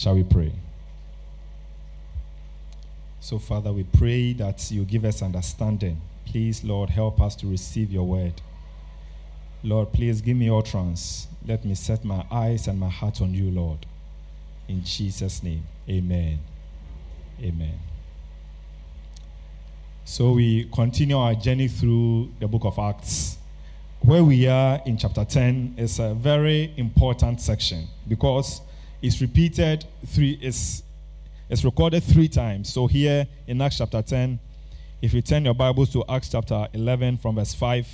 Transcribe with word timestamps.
Shall 0.00 0.14
we 0.14 0.22
pray? 0.22 0.50
So, 3.20 3.38
Father, 3.38 3.70
we 3.70 3.84
pray 3.84 4.32
that 4.32 4.70
you 4.70 4.86
give 4.86 5.04
us 5.04 5.20
understanding. 5.20 6.00
Please, 6.24 6.64
Lord, 6.64 6.88
help 6.88 7.20
us 7.20 7.36
to 7.36 7.46
receive 7.46 7.92
your 7.92 8.04
word. 8.04 8.40
Lord, 9.62 9.92
please 9.92 10.22
give 10.22 10.38
me 10.38 10.48
utterance. 10.48 11.28
Let 11.46 11.66
me 11.66 11.74
set 11.74 12.02
my 12.02 12.24
eyes 12.30 12.66
and 12.66 12.80
my 12.80 12.88
heart 12.88 13.20
on 13.20 13.34
you, 13.34 13.50
Lord. 13.50 13.84
In 14.68 14.82
Jesus' 14.82 15.42
name, 15.42 15.64
amen. 15.86 16.38
Amen. 17.42 17.78
So, 20.06 20.32
we 20.32 20.64
continue 20.72 21.18
our 21.18 21.34
journey 21.34 21.68
through 21.68 22.30
the 22.40 22.48
book 22.48 22.64
of 22.64 22.78
Acts. 22.78 23.36
Where 24.00 24.24
we 24.24 24.46
are 24.46 24.80
in 24.86 24.96
chapter 24.96 25.26
10 25.26 25.74
is 25.76 25.98
a 25.98 26.14
very 26.14 26.72
important 26.78 27.42
section 27.42 27.86
because 28.08 28.62
it's 29.02 29.20
repeated 29.20 29.84
three, 30.06 30.38
it's, 30.42 30.82
it's 31.48 31.64
recorded 31.64 32.02
three 32.02 32.28
times. 32.28 32.72
So, 32.72 32.86
here 32.86 33.26
in 33.46 33.60
Acts 33.60 33.78
chapter 33.78 34.02
10, 34.02 34.38
if 35.02 35.14
you 35.14 35.22
turn 35.22 35.44
your 35.44 35.54
Bibles 35.54 35.90
to 35.90 36.04
Acts 36.08 36.28
chapter 36.28 36.68
11 36.74 37.18
from 37.18 37.36
verse 37.36 37.54
5, 37.54 37.86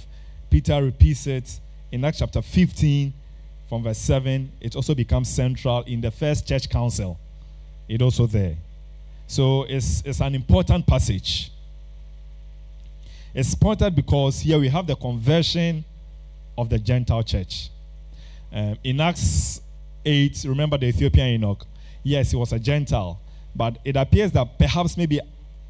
Peter 0.51 0.83
repeats 0.83 1.27
it. 1.27 1.61
In 1.93 2.05
Acts 2.05 2.19
chapter 2.19 2.43
15 2.43 3.13
from 3.69 3.85
verse 3.85 3.99
7, 3.99 4.51
it 4.61 4.75
also 4.75 4.95
becomes 4.95 5.29
central 5.29 5.83
in 5.83 6.01
the 6.01 6.11
first 6.11 6.47
church 6.49 6.69
council. 6.69 7.19
It 7.89 8.03
also 8.03 8.27
there. 8.27 8.57
So 9.29 9.65
it's, 9.65 10.03
it's 10.05 10.21
an 10.21 10.35
important 10.35 10.87
passage. 10.87 11.53
It's 13.33 13.53
important 13.53 13.95
because 13.95 14.41
here 14.41 14.59
we 14.59 14.69
have 14.69 14.87
the 14.87 14.97
conversion 14.97 15.85
of 16.59 16.69
the 16.69 16.79
Gentile 16.79 17.23
church. 17.23 17.71
Um, 18.53 18.77
in 18.83 19.01
Acts 19.01 19.61
8, 20.07 20.45
remember 20.49 20.79
the 20.79 20.87
Ethiopian 20.87 21.29
eunuch? 21.33 21.67
Yes, 22.03 22.31
he 22.31 22.37
was 22.37 22.53
a 22.53 22.59
Gentile. 22.59 23.21
But 23.55 23.79
it 23.85 23.97
appears 23.97 24.33
that 24.33 24.59
perhaps 24.59 24.97
maybe 24.97 25.21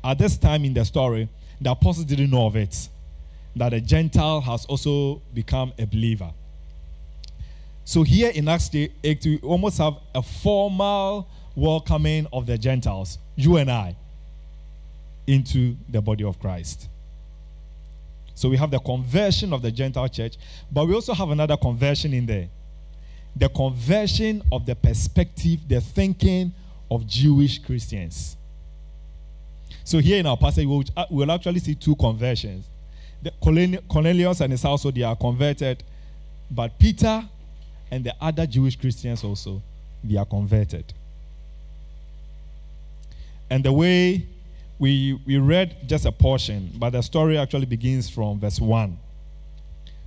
at 0.04 0.18
this 0.18 0.36
time 0.36 0.64
in 0.64 0.74
the 0.74 0.84
story, 0.84 1.28
the 1.60 1.70
apostles 1.70 2.06
didn't 2.06 2.30
know 2.30 2.46
of 2.46 2.54
it. 2.56 2.88
That 3.56 3.72
a 3.72 3.80
Gentile 3.80 4.42
has 4.42 4.66
also 4.66 5.22
become 5.32 5.72
a 5.78 5.86
believer. 5.86 6.30
So 7.84 8.02
here 8.02 8.30
in 8.34 8.48
Acts 8.48 8.70
8, 8.74 8.90
we 9.24 9.38
almost 9.42 9.78
have 9.78 9.94
a 10.14 10.20
formal 10.20 11.28
welcoming 11.54 12.26
of 12.32 12.44
the 12.44 12.58
Gentiles, 12.58 13.18
you 13.36 13.56
and 13.56 13.70
I, 13.70 13.96
into 15.26 15.76
the 15.88 16.02
body 16.02 16.24
of 16.24 16.38
Christ. 16.38 16.88
So 18.34 18.50
we 18.50 18.58
have 18.58 18.70
the 18.70 18.80
conversion 18.80 19.54
of 19.54 19.62
the 19.62 19.70
Gentile 19.70 20.08
church, 20.08 20.36
but 20.70 20.86
we 20.86 20.94
also 20.94 21.14
have 21.14 21.30
another 21.30 21.56
conversion 21.56 22.12
in 22.12 22.26
there. 22.26 22.48
The 23.36 23.48
conversion 23.50 24.42
of 24.50 24.64
the 24.64 24.74
perspective, 24.74 25.60
the 25.68 25.80
thinking 25.80 26.52
of 26.90 27.06
Jewish 27.06 27.58
Christians. 27.58 28.36
So 29.84 29.98
here 29.98 30.18
in 30.18 30.26
our 30.26 30.36
passage, 30.36 30.66
we'll, 30.66 30.84
uh, 30.96 31.06
we'll 31.10 31.30
actually 31.30 31.60
see 31.60 31.74
two 31.74 31.94
conversions. 31.96 32.66
The 33.22 33.32
Cornelius 33.88 34.40
and 34.40 34.52
his 34.52 34.62
household, 34.62 34.94
they 34.94 35.02
are 35.02 35.16
converted, 35.16 35.82
but 36.50 36.78
Peter 36.78 37.24
and 37.90 38.04
the 38.04 38.14
other 38.20 38.46
Jewish 38.46 38.76
Christians 38.76 39.22
also, 39.22 39.62
they 40.02 40.16
are 40.16 40.24
converted. 40.24 40.92
And 43.48 43.64
the 43.64 43.72
way 43.72 44.26
we, 44.78 45.20
we 45.26 45.38
read 45.38 45.88
just 45.88 46.04
a 46.04 46.12
portion, 46.12 46.72
but 46.76 46.90
the 46.90 47.02
story 47.02 47.38
actually 47.38 47.66
begins 47.66 48.08
from 48.08 48.40
verse 48.40 48.60
1. 48.60 48.98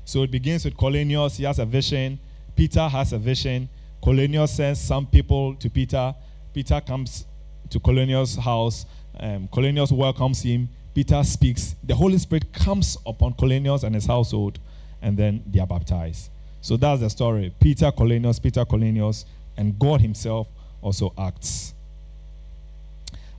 So 0.06 0.24
it 0.24 0.32
begins 0.32 0.66
with 0.66 0.76
Cornelius, 0.76 1.38
he 1.38 1.44
has 1.44 1.60
a 1.60 1.66
vision. 1.66 2.20
Peter 2.56 2.88
has 2.88 3.14
a 3.14 3.18
vision. 3.18 3.70
Cornelius 4.02 4.56
sends 4.56 4.80
some 4.80 5.06
people 5.06 5.56
to 5.56 5.70
Peter. 5.70 6.14
Peter 6.54 6.82
comes 6.82 7.26
to 7.70 7.80
Cornelius' 7.80 8.36
house. 8.36 8.86
Um, 9.20 9.48
Cornelius 9.48 9.92
welcomes 9.92 10.42
him. 10.42 10.70
Peter 10.94 11.24
speaks. 11.24 11.76
The 11.84 11.96
Holy 11.96 12.18
Spirit 12.18 12.52
comes 12.54 12.98
upon 13.06 13.34
Cornelius 13.34 13.84
and 13.84 13.94
his 13.96 14.06
household, 14.06 14.60
and 15.02 15.18
then 15.18 15.44
they 15.48 15.60
are 15.60 15.68
baptized. 15.68 16.30
So 16.62 16.78
that's 16.78 17.02
the 17.02 17.10
story. 17.10 17.54
Peter, 17.60 17.92
Cornelius, 17.92 18.40
Peter, 18.40 18.66
Cornelius, 18.66 19.26
and 19.58 19.78
God 19.78 20.02
Himself 20.02 20.48
also 20.82 21.14
acts. 21.18 21.74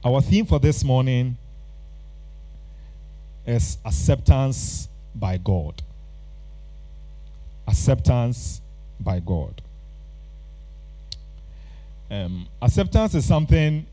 Our 0.04 0.22
theme 0.22 0.46
for 0.46 0.58
this 0.58 0.82
morning 0.82 1.36
is 3.46 3.78
acceptance 3.84 4.88
by 5.14 5.36
God. 5.36 5.82
Acceptance 7.68 8.60
by 9.02 9.20
God. 9.20 9.60
Um, 12.10 12.48
acceptance 12.60 13.14
is 13.14 13.24
something 13.24 13.86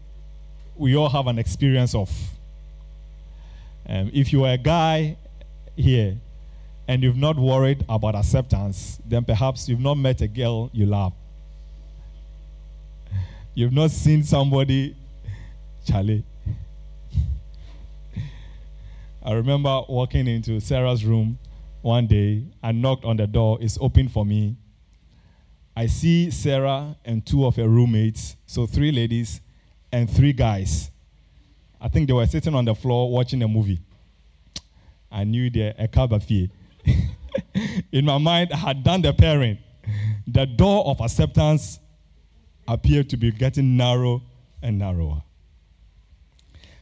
we 0.76 0.96
all 0.96 1.10
have 1.10 1.28
an 1.28 1.40
experience 1.40 1.94
of. 1.94 2.12
Um, 3.88 4.10
if 4.14 4.34
you 4.34 4.44
are 4.46 4.54
a 4.54 4.58
guy 4.58 5.18
here 5.76 6.18
and 6.88 7.04
you've 7.04 7.18
not 7.18 7.38
worried 7.38 7.86
about 7.88 8.16
acceptance, 8.16 9.00
then 9.06 9.24
perhaps 9.24 9.70
you've 9.70 9.80
not 9.80 9.96
met 9.96 10.22
a 10.22 10.28
girl 10.28 10.70
you 10.74 10.86
love. 10.86 11.14
You've 13.54 13.74
not 13.74 13.92
seen 13.92 14.24
somebody 14.24 14.96
Charlie. 15.88 16.24
I 19.24 19.34
remember 19.34 19.82
walking 19.88 20.28
into 20.28 20.60
Sarah's 20.60 21.06
room 21.06 21.40
one 21.82 22.08
day. 22.08 22.44
I 22.62 22.74
knocked 22.74 23.06
on 23.06 23.16
the 23.18 23.26
door. 23.26 23.58
It's 23.62 23.78
open 23.80 24.10
for 24.10 24.26
me. 24.26 24.58
I 25.78 25.86
see 25.86 26.32
Sarah 26.32 26.96
and 27.06 27.24
two 27.24 27.46
of 27.46 27.56
her 27.58 27.68
roommates, 27.70 28.36
so 28.48 28.66
three 28.66 28.92
ladies 28.92 29.42
and 29.92 30.10
three 30.10 30.34
guys. 30.34 30.90
I 31.80 31.88
think 31.88 32.08
they 32.08 32.14
were 32.14 32.26
sitting 32.26 32.56
on 32.56 32.66
the 32.66 32.74
floor 32.74 33.12
watching 33.12 33.44
a 33.44 33.48
movie. 33.48 33.80
I 35.12 35.24
knew 35.24 35.52
they're 35.52 35.76
a 35.78 35.88
cabafie. 35.88 36.50
In 37.92 38.06
my 38.06 38.18
mind, 38.18 38.54
I 38.54 38.56
had 38.58 38.84
done 38.84 39.04
the 39.04 39.14
pairing. 39.14 39.60
The 40.26 40.48
door 40.48 40.84
of 40.88 41.00
acceptance 41.00 41.80
appeared 42.68 43.12
to 43.12 43.18
be 43.18 43.32
getting 43.32 43.78
narrow 43.78 44.24
and 44.64 44.80
narrower. 44.80 45.22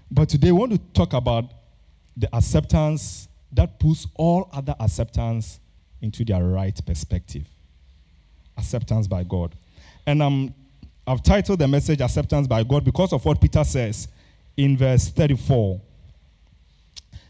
But 0.10 0.30
today, 0.30 0.54
we 0.54 0.60
want 0.60 0.72
to 0.72 0.78
talk 0.94 1.12
about 1.12 1.52
the 2.16 2.34
acceptance 2.34 3.28
that 3.52 3.78
puts 3.78 4.08
all 4.16 4.50
other 4.54 4.74
acceptance 4.80 5.60
into 6.00 6.24
their 6.24 6.46
right 6.46 6.80
perspective. 6.86 7.46
Acceptance 8.58 9.08
by 9.08 9.24
God. 9.24 9.56
And 10.06 10.22
um, 10.22 10.54
I've 11.08 11.24
titled 11.24 11.60
the 11.60 11.68
message 11.68 12.02
Acceptance 12.02 12.48
by 12.48 12.64
God 12.64 12.84
because 12.84 13.14
of 13.14 13.24
what 13.26 13.40
Peter 13.42 13.64
says 13.64 14.08
in 14.58 14.78
verse 14.78 15.10
34. 15.10 15.80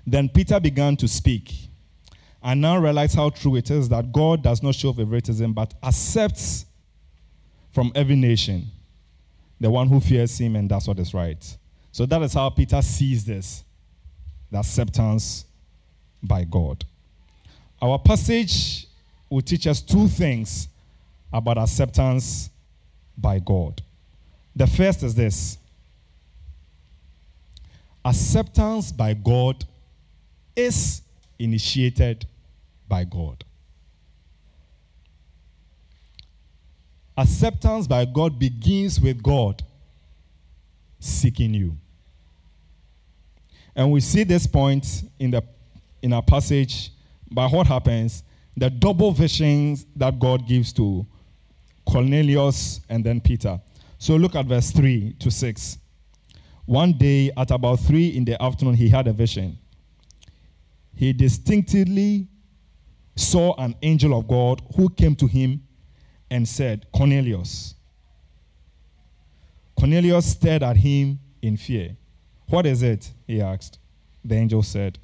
Then 0.07 0.29
Peter 0.29 0.59
began 0.59 0.95
to 0.97 1.07
speak. 1.07 1.53
I 2.43 2.53
now 2.53 2.77
realize 2.77 3.13
how 3.13 3.31
true 3.31 3.55
it 3.55 3.71
is 3.71 3.89
that 3.89 4.11
God 4.11 4.43
does 4.43 4.61
not 4.61 4.75
show 4.75 4.93
favoritism 4.93 5.53
but 5.53 5.73
accepts 5.83 6.65
from 7.71 7.91
every 7.95 8.15
nation 8.15 8.69
the 9.59 9.69
one 9.69 9.87
who 9.87 9.99
fears 9.99 10.37
him 10.37 10.55
and 10.55 10.69
does 10.69 10.87
what 10.87 10.99
is 10.99 11.13
right. 11.13 11.57
So 11.91 12.05
that 12.05 12.21
is 12.21 12.33
how 12.33 12.49
Peter 12.49 12.81
sees 12.81 13.25
this 13.25 13.63
the 14.51 14.59
acceptance 14.59 15.45
by 16.21 16.43
God. 16.43 16.85
Our 17.81 17.97
passage 17.97 18.87
will 19.29 19.41
teach 19.41 19.65
us 19.65 19.81
two 19.81 20.07
things 20.07 20.67
about 21.35 21.57
acceptance 21.57 22.49
by 23.17 23.39
God. 23.39 23.81
The 24.55 24.65
first 24.65 25.03
is 25.03 25.13
this 25.13 25.57
acceptance 28.05 28.93
by 28.93 29.13
God 29.13 29.65
is 30.55 31.01
initiated 31.37 32.25
by 32.87 33.03
God. 33.03 33.43
Acceptance 37.17 37.85
by 37.85 38.05
God 38.05 38.39
begins 38.39 39.01
with 39.01 39.21
God 39.21 39.61
seeking 40.99 41.53
you. 41.53 41.75
And 43.75 43.91
we 43.91 43.99
see 43.99 44.23
this 44.23 44.47
point 44.47 45.03
in, 45.19 45.31
the, 45.31 45.43
in 46.01 46.13
our 46.13 46.21
passage 46.21 46.91
by 47.29 47.47
what 47.47 47.67
happens 47.67 48.23
the 48.57 48.69
double 48.69 49.11
visions 49.11 49.85
that 49.97 50.17
God 50.17 50.47
gives 50.47 50.71
to 50.71 51.05
Cornelius 51.85 52.81
and 52.89 53.03
then 53.03 53.21
Peter. 53.21 53.59
So 53.97 54.15
look 54.15 54.35
at 54.35 54.45
verse 54.45 54.71
3 54.71 55.15
to 55.19 55.31
6. 55.31 55.77
One 56.65 56.93
day 56.93 57.31
at 57.37 57.51
about 57.51 57.79
3 57.79 58.07
in 58.07 58.25
the 58.25 58.41
afternoon, 58.41 58.75
he 58.75 58.89
had 58.89 59.07
a 59.07 59.13
vision. 59.13 59.57
He 60.95 61.13
distinctly 61.13 62.27
saw 63.15 63.55
an 63.57 63.75
angel 63.81 64.17
of 64.17 64.27
God 64.27 64.61
who 64.75 64.89
came 64.89 65.15
to 65.17 65.27
him 65.27 65.63
and 66.29 66.47
said, 66.47 66.85
Cornelius. 66.93 67.75
Cornelius 69.77 70.31
stared 70.31 70.63
at 70.63 70.77
him 70.77 71.19
in 71.41 71.57
fear. 71.57 71.95
What 72.47 72.65
is 72.65 72.81
it? 72.81 73.11
He 73.27 73.41
asked. 73.41 73.79
The 74.23 74.35
angel 74.35 74.63
said, 74.63 74.97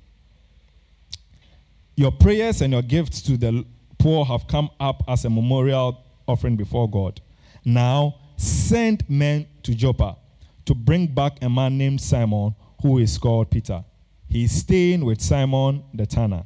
Your 1.95 2.11
prayers 2.11 2.61
and 2.61 2.73
your 2.73 2.81
gifts 2.81 3.21
to 3.23 3.37
the 3.37 3.65
poor 3.97 4.25
have 4.25 4.47
come 4.47 4.69
up 4.79 5.03
as 5.07 5.25
a 5.25 5.29
memorial 5.29 6.03
offering 6.27 6.55
before 6.55 6.89
God. 6.89 7.21
Now 7.63 8.15
send 8.37 9.07
men 9.09 9.47
to 9.63 9.75
Joppa 9.75 10.17
to 10.65 10.75
bring 10.75 11.07
back 11.07 11.41
a 11.41 11.49
man 11.49 11.77
named 11.77 12.01
Simon 12.01 12.55
who 12.81 12.97
is 12.97 13.17
called 13.17 13.49
Peter. 13.49 13.83
He 14.27 14.45
is 14.45 14.51
staying 14.51 15.03
with 15.03 15.21
Simon 15.21 15.83
the 15.93 16.05
tanner, 16.05 16.43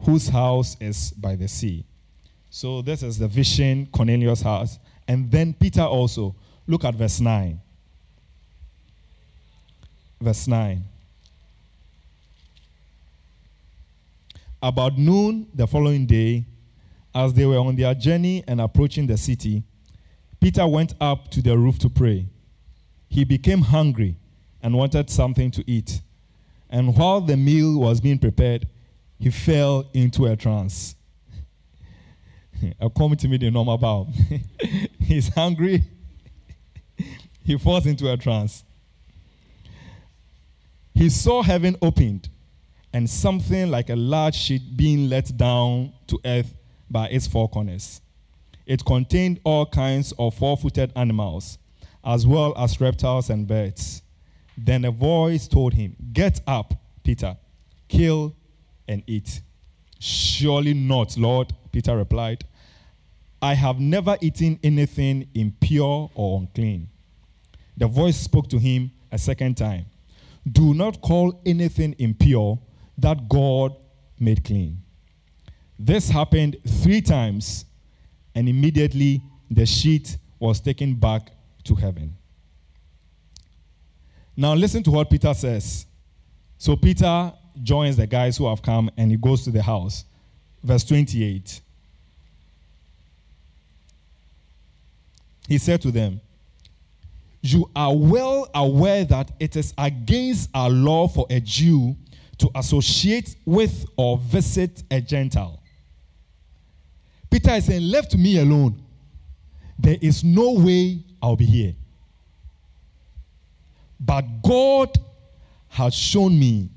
whose 0.00 0.28
house 0.28 0.76
is 0.80 1.10
by 1.12 1.36
the 1.36 1.48
sea. 1.48 1.84
So 2.50 2.82
this 2.82 3.02
is 3.02 3.18
the 3.18 3.28
vision 3.28 3.86
Cornelius 3.86 4.42
has. 4.42 4.78
And 5.08 5.30
then 5.30 5.54
Peter 5.54 5.82
also. 5.82 6.36
Look 6.66 6.84
at 6.84 6.94
verse 6.94 7.18
9. 7.18 7.60
Verse 10.20 10.46
9. 10.46 10.84
About 14.62 14.96
noon 14.96 15.48
the 15.54 15.66
following 15.66 16.06
day, 16.06 16.44
as 17.14 17.34
they 17.34 17.46
were 17.46 17.58
on 17.58 17.76
their 17.76 17.94
journey 17.94 18.42
and 18.46 18.60
approaching 18.60 19.06
the 19.06 19.16
city, 19.16 19.62
Peter 20.40 20.66
went 20.66 20.94
up 21.00 21.30
to 21.30 21.42
the 21.42 21.56
roof 21.56 21.78
to 21.78 21.88
pray. 21.88 22.26
He 23.08 23.24
became 23.24 23.60
hungry 23.60 24.16
and 24.62 24.74
wanted 24.74 25.10
something 25.10 25.50
to 25.52 25.70
eat. 25.70 26.00
And 26.70 26.96
while 26.96 27.20
the 27.20 27.36
meal 27.36 27.78
was 27.78 28.00
being 28.00 28.18
prepared, 28.18 28.66
he 29.18 29.30
fell 29.30 29.88
into 29.92 30.26
a 30.26 30.36
trance. 30.36 30.96
come 32.96 33.14
to 33.16 33.28
me 33.28 33.36
the 33.36 33.50
normal 33.50 33.78
bow. 33.78 34.08
He's 35.00 35.28
hungry. 35.28 35.84
he 37.44 37.58
falls 37.58 37.86
into 37.86 38.10
a 38.10 38.16
trance. 38.16 38.64
He 40.94 41.08
saw 41.08 41.42
heaven 41.42 41.76
opened 41.82 42.28
and 42.92 43.08
something 43.08 43.70
like 43.70 43.90
a 43.90 43.96
large 43.96 44.34
sheet 44.34 44.76
being 44.76 45.08
let 45.08 45.36
down 45.36 45.92
to 46.08 46.18
earth 46.24 46.54
by 46.92 47.08
its 47.08 47.26
four 47.26 47.48
corners. 47.48 48.00
It 48.66 48.84
contained 48.84 49.40
all 49.44 49.66
kinds 49.66 50.12
of 50.18 50.34
four 50.34 50.56
footed 50.56 50.92
animals, 50.94 51.58
as 52.04 52.26
well 52.26 52.54
as 52.56 52.80
reptiles 52.80 53.30
and 53.30 53.46
birds. 53.46 54.02
Then 54.56 54.84
a 54.84 54.90
voice 54.90 55.48
told 55.48 55.74
him, 55.74 55.96
Get 56.12 56.40
up, 56.46 56.74
Peter, 57.02 57.36
kill 57.88 58.36
and 58.86 59.02
eat. 59.06 59.40
Surely 59.98 60.74
not, 60.74 61.16
Lord, 61.16 61.52
Peter 61.72 61.96
replied. 61.96 62.44
I 63.40 63.54
have 63.54 63.80
never 63.80 64.16
eaten 64.20 64.60
anything 64.62 65.28
impure 65.34 66.10
or 66.14 66.40
unclean. 66.40 66.88
The 67.76 67.88
voice 67.88 68.16
spoke 68.16 68.48
to 68.50 68.58
him 68.58 68.92
a 69.10 69.18
second 69.18 69.56
time 69.56 69.86
Do 70.50 70.74
not 70.74 71.00
call 71.00 71.40
anything 71.44 71.96
impure 71.98 72.58
that 72.98 73.28
God 73.28 73.74
made 74.20 74.44
clean. 74.44 74.82
This 75.84 76.08
happened 76.08 76.58
three 76.64 77.00
times, 77.00 77.64
and 78.36 78.48
immediately 78.48 79.20
the 79.50 79.66
sheet 79.66 80.16
was 80.38 80.60
taken 80.60 80.94
back 80.94 81.32
to 81.64 81.74
heaven. 81.74 82.16
Now, 84.36 84.54
listen 84.54 84.84
to 84.84 84.92
what 84.92 85.10
Peter 85.10 85.34
says. 85.34 85.86
So, 86.56 86.76
Peter 86.76 87.32
joins 87.64 87.96
the 87.96 88.06
guys 88.06 88.36
who 88.36 88.48
have 88.48 88.62
come 88.62 88.92
and 88.96 89.10
he 89.10 89.16
goes 89.16 89.42
to 89.42 89.50
the 89.50 89.60
house. 89.60 90.04
Verse 90.62 90.84
28. 90.84 91.60
He 95.48 95.58
said 95.58 95.82
to 95.82 95.90
them, 95.90 96.20
You 97.40 97.68
are 97.74 97.96
well 97.96 98.48
aware 98.54 99.04
that 99.06 99.32
it 99.40 99.56
is 99.56 99.74
against 99.76 100.48
our 100.54 100.70
law 100.70 101.08
for 101.08 101.26
a 101.28 101.40
Jew 101.40 101.96
to 102.38 102.50
associate 102.54 103.34
with 103.44 103.84
or 103.96 104.18
visit 104.18 104.84
a 104.88 105.00
Gentile. 105.00 105.58
Peter 107.32 107.52
is 107.52 107.64
saying, 107.64 107.88
Left 107.88 108.14
me 108.14 108.38
alone. 108.38 108.82
There 109.78 109.96
is 110.02 110.22
no 110.22 110.52
way 110.52 111.02
I'll 111.22 111.34
be 111.34 111.46
here. 111.46 111.74
But 113.98 114.22
God 114.42 114.90
has 115.70 115.94
shown 115.94 116.38
me 116.38 116.68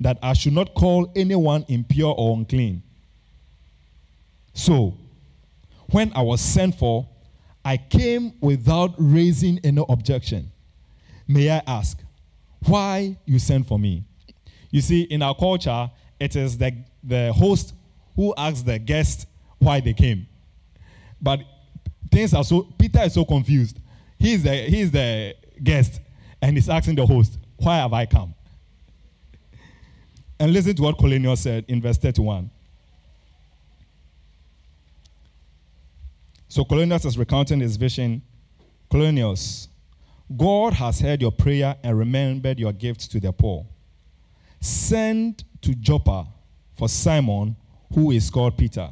that 0.00 0.18
I 0.22 0.34
should 0.34 0.52
not 0.52 0.74
call 0.74 1.10
anyone 1.16 1.64
impure 1.68 2.14
or 2.14 2.36
unclean. 2.36 2.82
So, 4.52 4.98
when 5.90 6.12
I 6.14 6.20
was 6.20 6.42
sent 6.42 6.74
for, 6.74 7.08
I 7.64 7.78
came 7.78 8.34
without 8.42 8.94
raising 8.98 9.60
any 9.64 9.82
objection. 9.88 10.50
May 11.26 11.50
I 11.50 11.62
ask, 11.66 11.98
why 12.66 13.16
you 13.24 13.38
sent 13.38 13.66
for 13.66 13.78
me? 13.78 14.04
You 14.70 14.82
see, 14.82 15.02
in 15.02 15.22
our 15.22 15.34
culture, 15.34 15.90
it 16.20 16.36
is 16.36 16.58
the, 16.58 16.76
the 17.02 17.32
host 17.32 17.74
who 18.14 18.34
asks 18.36 18.62
the 18.62 18.78
guest 18.78 19.26
why 19.62 19.80
they 19.80 19.92
came. 19.92 20.26
But 21.20 21.40
things 22.10 22.34
are 22.34 22.44
so, 22.44 22.62
Peter 22.78 23.00
is 23.02 23.14
so 23.14 23.24
confused. 23.24 23.78
He's 24.18 24.42
the, 24.42 24.54
he's 24.54 24.90
the 24.90 25.34
guest, 25.62 26.00
and 26.40 26.56
he's 26.56 26.68
asking 26.68 26.96
the 26.96 27.06
host, 27.06 27.38
Why 27.56 27.76
have 27.76 27.92
I 27.92 28.06
come? 28.06 28.34
And 30.38 30.52
listen 30.52 30.74
to 30.74 30.82
what 30.82 30.98
Cornelius 30.98 31.40
said 31.40 31.64
in 31.68 31.80
verse 31.80 31.98
31. 31.98 32.50
So 36.48 36.64
Cornelius 36.64 37.04
is 37.04 37.16
recounting 37.16 37.60
his 37.60 37.76
vision. 37.76 38.20
Cornelius, 38.90 39.68
God 40.36 40.74
has 40.74 41.00
heard 41.00 41.22
your 41.22 41.30
prayer 41.30 41.76
and 41.82 41.96
remembered 41.96 42.58
your 42.58 42.72
gifts 42.72 43.06
to 43.08 43.20
the 43.20 43.32
poor. 43.32 43.64
Send 44.60 45.44
to 45.62 45.74
Joppa 45.74 46.26
for 46.76 46.88
Simon, 46.88 47.56
who 47.94 48.10
is 48.10 48.28
called 48.28 48.58
Peter. 48.58 48.90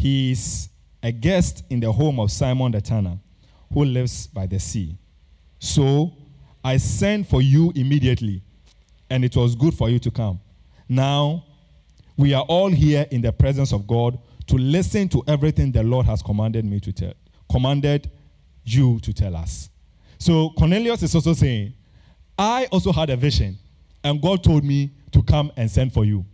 He 0.00 0.30
is 0.32 0.70
a 1.02 1.12
guest 1.12 1.62
in 1.68 1.78
the 1.78 1.92
home 1.92 2.18
of 2.20 2.32
Simon 2.32 2.72
the 2.72 2.80
tanner, 2.80 3.18
who 3.70 3.84
lives 3.84 4.28
by 4.28 4.46
the 4.46 4.58
sea. 4.58 4.96
So 5.58 6.14
I 6.64 6.78
sent 6.78 7.28
for 7.28 7.42
you 7.42 7.70
immediately, 7.74 8.42
and 9.10 9.26
it 9.26 9.36
was 9.36 9.54
good 9.54 9.74
for 9.74 9.90
you 9.90 9.98
to 9.98 10.10
come. 10.10 10.40
Now, 10.88 11.44
we 12.16 12.32
are 12.32 12.44
all 12.44 12.70
here 12.70 13.04
in 13.10 13.20
the 13.20 13.30
presence 13.30 13.74
of 13.74 13.86
God 13.86 14.18
to 14.46 14.56
listen 14.56 15.06
to 15.10 15.22
everything 15.28 15.70
the 15.70 15.82
Lord 15.82 16.06
has 16.06 16.22
commanded 16.22 16.64
me 16.64 16.80
to 16.80 16.92
tell, 16.94 17.12
commanded 17.50 18.10
you 18.64 19.00
to 19.00 19.12
tell 19.12 19.36
us. 19.36 19.68
So 20.18 20.48
Cornelius 20.56 21.02
is 21.02 21.14
also 21.14 21.34
saying, 21.34 21.74
I 22.38 22.68
also 22.72 22.90
had 22.90 23.10
a 23.10 23.18
vision, 23.18 23.58
and 24.02 24.22
God 24.22 24.42
told 24.42 24.64
me 24.64 24.92
to 25.12 25.22
come 25.22 25.52
and 25.58 25.70
send 25.70 25.92
for 25.92 26.06
you. 26.06 26.24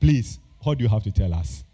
Please, 0.00 0.38
what 0.60 0.78
do 0.78 0.84
you 0.84 0.88
have 0.88 1.02
to 1.02 1.12
tell 1.12 1.34
us? 1.34 1.64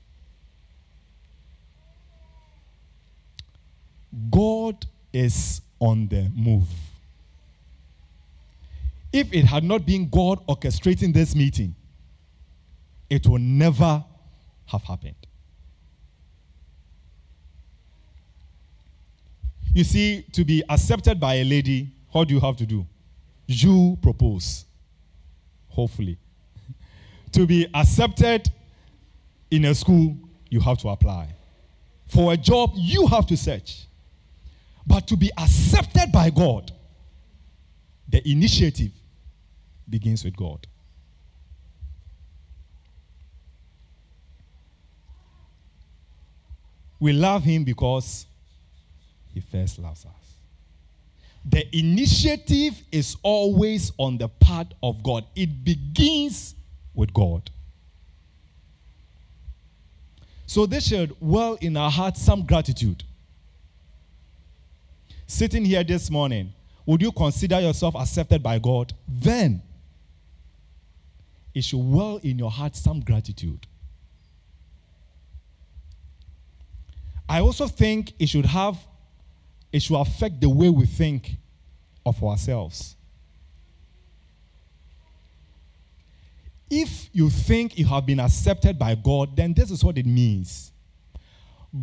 God 4.31 4.87
is 5.13 5.61
on 5.81 6.09
the 6.09 6.31
move. 6.35 6.69
If 9.13 9.33
it 9.33 9.44
had 9.44 9.63
not 9.63 9.87
been 9.87 10.09
God 10.09 10.44
orchestrating 10.47 11.15
this 11.15 11.35
meeting, 11.35 11.75
it 13.09 13.27
would 13.27 13.43
never 13.43 14.05
have 14.67 14.83
happened. 14.83 15.15
You 19.73 19.85
see, 19.85 20.23
to 20.33 20.44
be 20.44 20.63
accepted 20.69 21.19
by 21.19 21.35
a 21.35 21.44
lady, 21.44 21.93
what 22.13 22.29
do 22.29 22.35
you 22.35 22.41
have 22.41 22.56
to 22.59 22.67
do? 22.67 22.87
You 23.47 23.99
propose, 24.01 24.65
hopefully. 25.69 26.17
to 27.33 27.47
be 27.47 27.69
accepted 27.75 28.51
in 29.51 29.65
a 29.67 29.75
school, 29.75 30.17
you 30.49 30.61
have 30.61 30.79
to 30.79 30.89
apply. 30.89 31.29
For 32.06 32.33
a 32.33 32.37
job, 32.37 32.73
you 32.75 33.06
have 33.09 33.27
to 33.27 33.37
search. 33.37 33.87
But 34.86 35.06
to 35.08 35.17
be 35.17 35.31
accepted 35.38 36.12
by 36.12 36.31
God, 36.31 36.70
the 38.08 38.26
initiative 38.29 38.93
begins 39.88 40.24
with 40.24 40.36
God. 40.36 40.67
We 47.00 47.12
love 47.12 47.43
Him 47.43 47.64
because 47.64 48.26
He 49.32 49.41
first 49.41 49.79
loves 49.79 50.05
us. 50.06 50.12
The 51.44 51.76
initiative 51.76 52.81
is 52.91 53.17
always 53.22 53.93
on 53.98 54.17
the 54.17 54.29
part 54.29 54.72
of 54.82 55.03
God, 55.03 55.24
it 55.36 55.64
begins 55.64 56.55
with 56.94 57.12
God. 57.12 57.50
So, 60.46 60.67
this 60.67 60.88
should 60.88 61.14
well 61.20 61.58
in 61.60 61.76
our 61.76 61.91
hearts 61.91 62.22
some 62.22 62.46
gratitude 62.46 63.03
sitting 65.27 65.65
here 65.65 65.85
this 65.85 66.11
morning, 66.11 66.53
would 66.87 67.01
you 67.01 67.13
consider 67.13 67.61
yourself 67.61 67.97
accepted 67.97 68.43
by 68.43 68.59
God? 68.59 68.93
Then 69.09 69.63
it 71.55 71.65
should 71.65 71.79
well 71.79 72.19
in 72.23 72.39
your 72.39 72.51
heart 72.51 72.77
some 72.77 73.01
gratitude. 73.01 73.67
I 77.29 77.41
also 77.41 77.67
think 77.67 78.13
it 78.19 78.29
should 78.29 78.47
have, 78.47 78.77
it 79.73 79.83
should 79.83 79.99
affect 79.99 80.41
the 80.41 80.49
way 80.49 80.69
we 80.69 80.85
think 80.87 81.37
of 82.05 82.23
ourselves. 82.23 82.97
If 86.71 87.09
you 87.13 87.31
think 87.31 87.79
you 87.79 87.87
have 87.87 88.05
been 88.05 88.21
accepted 88.21 88.79
by 88.79 88.95
God, 88.95 89.37
then 89.37 89.55
this 89.55 89.71
is 89.71 89.85
what 89.85 89.97
it 89.97 90.07
means 90.07 90.73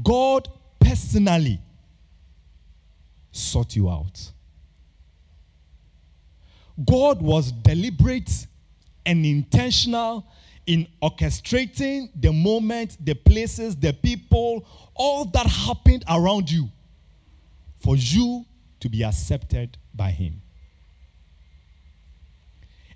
God 0.03 0.47
personally 0.79 1.59
sought 3.31 3.75
you 3.75 3.89
out. 3.89 4.31
God 6.85 7.21
was 7.21 7.51
deliberate 7.51 8.47
and 9.05 9.25
intentional 9.25 10.25
in 10.67 10.87
orchestrating 11.01 12.09
the 12.15 12.31
moment, 12.31 12.97
the 13.03 13.13
places, 13.13 13.75
the 13.75 13.93
people, 13.93 14.65
all 14.93 15.25
that 15.25 15.45
happened 15.45 16.03
around 16.09 16.49
you 16.49 16.69
for 17.79 17.95
you 17.95 18.45
to 18.79 18.89
be 18.89 19.03
accepted 19.03 19.77
by 19.93 20.11
Him. 20.11 20.41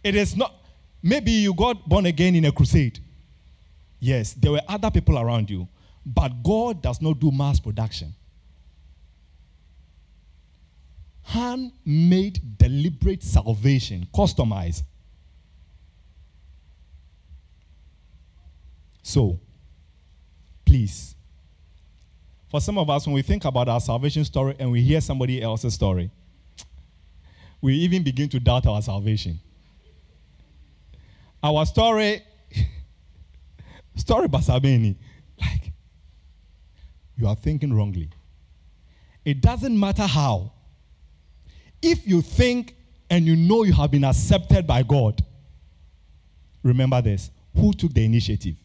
It 0.04 0.15
is 0.15 0.38
not, 0.38 0.54
maybe 1.01 1.32
you 1.32 1.54
got 1.54 1.88
born 1.89 2.06
again 2.06 2.36
in 2.36 2.46
a 2.46 2.51
crusade. 2.51 3.00
Yes, 4.00 4.34
there 4.34 4.51
were 4.51 4.62
other 4.68 4.92
people 4.92 5.18
around 5.18 5.50
you, 5.50 5.68
but 6.06 6.44
God 6.44 6.82
does 6.82 7.01
not 7.01 7.20
do 7.20 7.32
mass 7.32 7.60
production. 7.60 8.13
Handmade, 11.25 12.39
deliberate 12.58 13.24
salvation, 13.24 14.08
customized. 14.13 14.84
So, 19.01 19.39
please, 20.65 21.15
for 22.50 22.62
some 22.62 22.77
of 22.77 22.89
us, 22.89 23.08
when 23.08 23.15
we 23.15 23.24
think 23.24 23.44
about 23.44 23.67
our 23.67 23.79
salvation 23.79 24.24
story 24.24 24.55
and 24.60 24.72
we 24.72 24.82
hear 24.82 25.01
somebody 25.01 25.41
else's 25.41 25.74
story, 25.74 26.12
we 27.60 27.74
even 27.74 28.03
begin 28.03 28.29
to 28.29 28.39
doubt 28.39 28.67
our 28.67 28.82
salvation. 28.82 29.39
Our 31.41 31.65
story, 31.65 32.22
story 33.96 34.27
Basabeni, 34.27 34.96
like, 35.41 35.72
you 37.17 37.27
are 37.27 37.36
thinking 37.36 37.74
wrongly. 37.74 38.10
It 39.24 39.41
doesn't 39.41 39.79
matter 39.79 40.05
how. 40.05 40.51
If 41.88 42.08
you 42.08 42.24
think 42.24 42.75
and 43.12 43.27
you 43.27 43.36
know 43.36 43.62
you 43.62 43.72
have 43.74 43.92
been 43.92 44.06
accepted 44.06 44.65
by 44.65 44.82
God, 44.82 45.24
remember 46.63 47.00
this 47.00 47.30
who 47.56 47.74
took 47.74 47.94
the 47.94 48.04
initiative? 48.04 48.56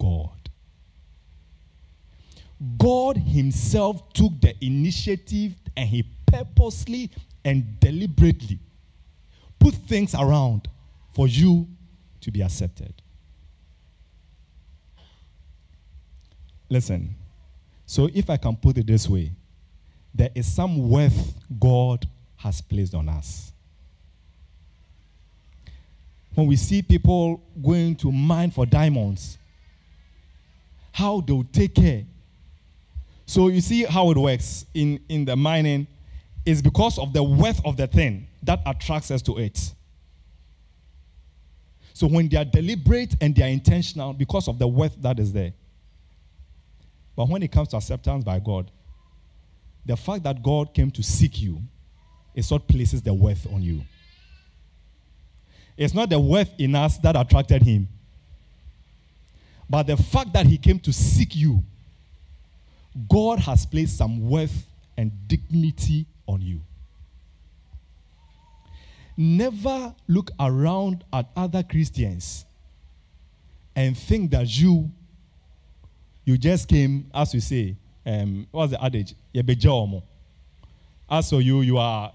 God. 0.00 0.30
God 2.78 3.18
Himself 3.18 4.14
took 4.14 4.40
the 4.40 4.54
initiative 4.64 5.56
and 5.76 5.86
He 5.86 6.04
purposely 6.24 7.10
and 7.44 7.78
deliberately 7.78 8.58
put 9.58 9.74
things 9.74 10.14
around 10.14 10.68
for 11.14 11.28
you 11.28 11.68
to 12.22 12.30
be 12.30 12.40
accepted. 12.40 12.94
Listen, 16.70 17.14
so 17.84 18.08
if 18.14 18.30
I 18.30 18.38
can 18.38 18.56
put 18.56 18.78
it 18.78 18.86
this 18.86 19.06
way, 19.06 19.32
there 20.14 20.30
is 20.34 20.50
some 20.50 20.88
worth 20.88 21.34
God 21.60 22.08
has 22.42 22.60
placed 22.60 22.94
on 22.94 23.08
us. 23.08 23.52
When 26.34 26.46
we 26.46 26.56
see 26.56 26.82
people 26.82 27.42
going 27.62 27.94
to 27.96 28.10
mine 28.10 28.50
for 28.50 28.66
diamonds, 28.66 29.38
how 30.92 31.20
they'll 31.20 31.44
take 31.44 31.74
care. 31.74 32.04
So 33.26 33.48
you 33.48 33.60
see 33.60 33.84
how 33.84 34.10
it 34.10 34.16
works 34.16 34.66
in, 34.74 35.00
in 35.08 35.24
the 35.24 35.36
mining 35.36 35.86
is 36.44 36.60
because 36.60 36.98
of 36.98 37.12
the 37.12 37.22
worth 37.22 37.64
of 37.64 37.76
the 37.76 37.86
thing 37.86 38.26
that 38.42 38.60
attracts 38.66 39.10
us 39.10 39.22
to 39.22 39.38
it. 39.38 39.72
So 41.94 42.08
when 42.08 42.28
they 42.28 42.38
are 42.38 42.44
deliberate 42.44 43.14
and 43.20 43.34
they 43.34 43.44
are 43.44 43.48
intentional 43.48 44.12
because 44.12 44.48
of 44.48 44.58
the 44.58 44.66
worth 44.66 44.96
that 45.02 45.20
is 45.20 45.32
there. 45.32 45.52
But 47.14 47.28
when 47.28 47.42
it 47.42 47.52
comes 47.52 47.68
to 47.68 47.76
acceptance 47.76 48.24
by 48.24 48.40
God, 48.40 48.70
the 49.84 49.96
fact 49.96 50.24
that 50.24 50.42
God 50.42 50.74
came 50.74 50.90
to 50.90 51.02
seek 51.02 51.40
you 51.40 51.62
is 52.34 52.50
what 52.50 52.66
places 52.68 53.02
the 53.02 53.12
worth 53.12 53.46
on 53.52 53.62
you. 53.62 53.82
It's 55.76 55.94
not 55.94 56.10
the 56.10 56.18
worth 56.18 56.50
in 56.58 56.74
us 56.74 56.98
that 56.98 57.16
attracted 57.16 57.62
him, 57.62 57.88
but 59.68 59.84
the 59.86 59.96
fact 59.96 60.32
that 60.34 60.46
he 60.46 60.58
came 60.58 60.78
to 60.80 60.92
seek 60.92 61.34
you. 61.34 61.62
God 63.08 63.38
has 63.38 63.64
placed 63.64 63.96
some 63.96 64.28
worth 64.28 64.66
and 64.96 65.10
dignity 65.26 66.06
on 66.26 66.42
you. 66.42 66.60
Never 69.16 69.94
look 70.08 70.30
around 70.38 71.04
at 71.12 71.26
other 71.36 71.62
Christians 71.62 72.44
and 73.74 73.96
think 73.96 74.30
that 74.30 74.46
you 74.58 74.90
you 76.24 76.38
just 76.38 76.68
came, 76.68 77.10
as 77.12 77.34
we 77.34 77.40
say, 77.40 77.76
um, 78.06 78.46
what's 78.52 78.70
the 78.72 78.84
adage? 78.84 79.14
As 81.10 81.30
for 81.30 81.40
you, 81.40 81.62
you 81.62 81.78
are 81.78 82.12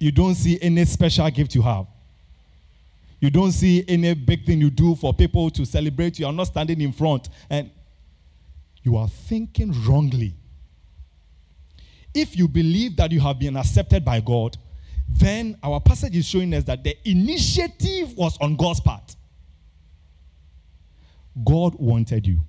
you 0.00 0.10
don't 0.10 0.34
see 0.34 0.58
any 0.60 0.84
special 0.86 1.30
gift 1.30 1.54
you 1.54 1.62
have. 1.62 1.86
You 3.20 3.30
don't 3.30 3.52
see 3.52 3.84
any 3.86 4.14
big 4.14 4.46
thing 4.46 4.60
you 4.60 4.70
do 4.70 4.94
for 4.94 5.12
people 5.12 5.50
to 5.50 5.66
celebrate. 5.66 6.18
You 6.18 6.26
are 6.26 6.32
not 6.32 6.44
standing 6.44 6.80
in 6.80 6.90
front 6.90 7.28
and 7.50 7.70
you 8.82 8.96
are 8.96 9.08
thinking 9.08 9.74
wrongly. 9.86 10.34
If 12.14 12.36
you 12.36 12.48
believe 12.48 12.96
that 12.96 13.12
you 13.12 13.20
have 13.20 13.38
been 13.38 13.56
accepted 13.58 14.04
by 14.04 14.20
God, 14.20 14.56
then 15.06 15.58
our 15.62 15.80
passage 15.80 16.16
is 16.16 16.24
showing 16.24 16.54
us 16.54 16.64
that 16.64 16.82
the 16.82 16.96
initiative 17.08 18.16
was 18.16 18.38
on 18.38 18.56
God's 18.56 18.80
part. 18.80 19.14
God 21.44 21.74
wanted 21.78 22.26
you. 22.26 22.40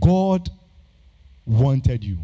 God 0.00 0.50
wanted 1.46 2.02
you. 2.02 2.18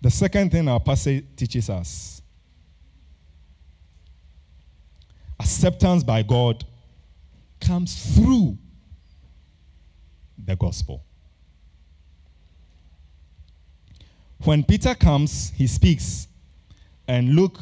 The 0.00 0.10
second 0.10 0.50
thing 0.52 0.68
our 0.68 0.80
passage 0.80 1.24
teaches 1.36 1.70
us 1.70 2.16
acceptance 5.38 6.02
by 6.02 6.22
God 6.22 6.64
comes 7.60 8.14
through 8.14 8.56
the 10.44 10.56
gospel. 10.56 11.02
When 14.44 14.62
Peter 14.62 14.94
comes, 14.94 15.50
he 15.50 15.66
speaks, 15.66 16.28
and 17.08 17.34
Luke 17.34 17.58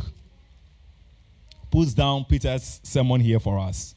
puts 1.71 1.95
down 1.95 2.25
Peter's 2.25 2.81
sermon 2.83 3.21
here 3.21 3.41
for 3.41 3.59
us. 3.59 3.95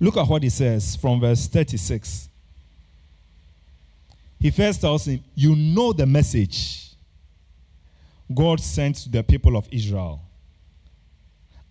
Look 0.00 0.16
at 0.16 0.28
what 0.28 0.42
he 0.42 0.50
says 0.50 0.96
from 0.96 1.20
verse 1.20 1.46
36. 1.48 2.28
He 4.40 4.50
first 4.50 4.80
tells 4.80 5.06
him, 5.06 5.22
You 5.34 5.56
know 5.56 5.92
the 5.92 6.06
message 6.06 6.87
God 8.32 8.60
sent 8.60 8.96
to 8.96 9.08
the 9.08 9.22
people 9.22 9.56
of 9.56 9.68
Israel, 9.70 10.20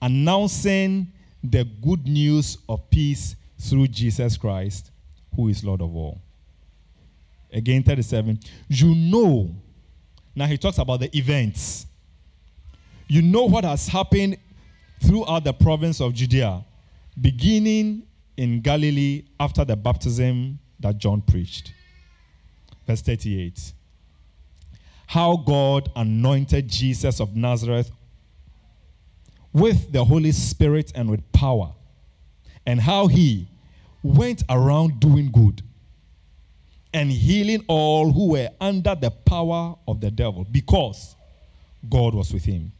announcing 0.01 1.11
the 1.43 1.63
good 1.63 2.07
news 2.07 2.57
of 2.67 2.89
peace 2.89 3.35
through 3.59 3.87
Jesus 3.87 4.37
Christ, 4.37 4.91
who 5.35 5.49
is 5.49 5.63
Lord 5.63 5.81
of 5.81 5.95
all. 5.95 6.19
Again, 7.51 7.83
37. 7.83 8.39
You 8.67 8.93
know, 8.95 9.49
now 10.35 10.45
he 10.45 10.57
talks 10.57 10.77
about 10.77 10.99
the 10.99 11.15
events. 11.17 11.85
You 13.07 13.21
know 13.21 13.45
what 13.45 13.63
has 13.63 13.87
happened 13.87 14.37
throughout 15.01 15.43
the 15.43 15.53
province 15.53 16.01
of 16.01 16.13
Judea, 16.13 16.63
beginning 17.19 18.03
in 18.35 18.61
Galilee 18.61 19.23
after 19.39 19.63
the 19.63 19.75
baptism 19.75 20.59
that 20.79 20.97
John 20.97 21.21
preached. 21.21 21.73
Verse 22.85 23.01
38 23.01 23.73
how 25.07 25.37
God 25.37 25.89
anointed 25.95 26.67
Jesus 26.67 27.19
of 27.19 27.35
Nazareth 27.35 27.89
with 29.53 29.91
the 29.91 30.03
Holy 30.03 30.33
Spirit 30.33 30.91
and 30.93 31.09
with 31.09 31.31
power, 31.31 31.73
and 32.65 32.79
how 32.79 33.07
he 33.07 33.47
went 34.03 34.43
around 34.49 34.99
doing 34.99 35.31
good 35.31 35.63
and 36.93 37.11
healing 37.11 37.63
all 37.67 38.11
who 38.11 38.29
were 38.29 38.49
under 38.61 38.95
the 38.95 39.09
power 39.09 39.75
of 39.87 39.99
the 40.01 40.11
devil 40.11 40.45
because 40.51 41.15
God 41.89 42.13
was 42.13 42.33
with 42.33 42.43
him. 42.43 42.71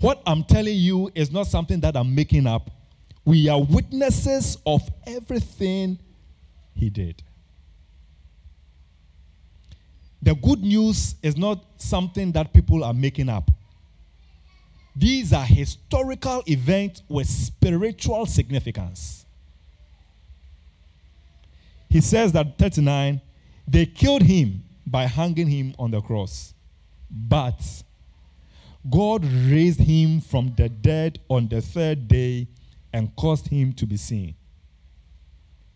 What 0.00 0.22
I'm 0.26 0.44
telling 0.44 0.76
you 0.76 1.10
is 1.14 1.30
not 1.30 1.46
something 1.46 1.80
that 1.80 1.96
I'm 1.96 2.14
making 2.14 2.46
up. 2.46 2.70
We 3.24 3.48
are 3.48 3.62
witnesses 3.62 4.56
of 4.64 4.80
everything 5.06 5.98
he 6.74 6.90
did. 6.90 7.22
The 10.22 10.34
good 10.34 10.62
news 10.62 11.14
is 11.22 11.36
not 11.36 11.64
something 11.76 12.32
that 12.32 12.52
people 12.52 12.84
are 12.84 12.92
making 12.92 13.28
up. 13.28 13.50
These 14.94 15.32
are 15.32 15.44
historical 15.44 16.42
events 16.46 17.02
with 17.08 17.26
spiritual 17.26 18.26
significance. 18.26 19.24
He 21.88 22.00
says 22.00 22.32
that 22.32 22.58
39, 22.58 23.20
they 23.66 23.86
killed 23.86 24.22
him 24.22 24.62
by 24.86 25.06
hanging 25.06 25.48
him 25.48 25.74
on 25.78 25.90
the 25.90 26.00
cross. 26.00 26.54
But 27.10 27.60
God 28.88 29.24
raised 29.24 29.80
him 29.80 30.20
from 30.20 30.54
the 30.56 30.68
dead 30.68 31.18
on 31.28 31.48
the 31.48 31.60
third 31.60 32.08
day 32.08 32.46
and 32.92 33.14
caused 33.16 33.48
him 33.48 33.72
to 33.74 33.86
be 33.86 33.96
seen. 33.96 34.34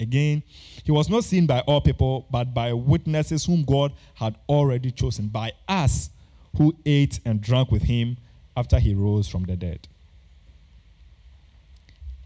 Again, 0.01 0.43
he 0.83 0.93
was 0.93 1.09
not 1.09 1.25
seen 1.25 1.47
by 1.47 1.61
all 1.61 1.81
people, 1.81 2.27
but 2.31 2.53
by 2.53 2.73
witnesses 2.73 3.45
whom 3.45 3.65
God 3.65 3.93
had 4.15 4.37
already 4.49 4.91
chosen, 4.91 5.29
by 5.29 5.53
us 5.69 6.11
who 6.57 6.75
ate 6.85 7.21
and 7.25 7.41
drank 7.41 7.71
with 7.71 7.83
him 7.83 8.17
after 8.57 8.79
he 8.79 8.95
rose 8.95 9.29
from 9.29 9.45
the 9.45 9.57
dead. 9.57 9.87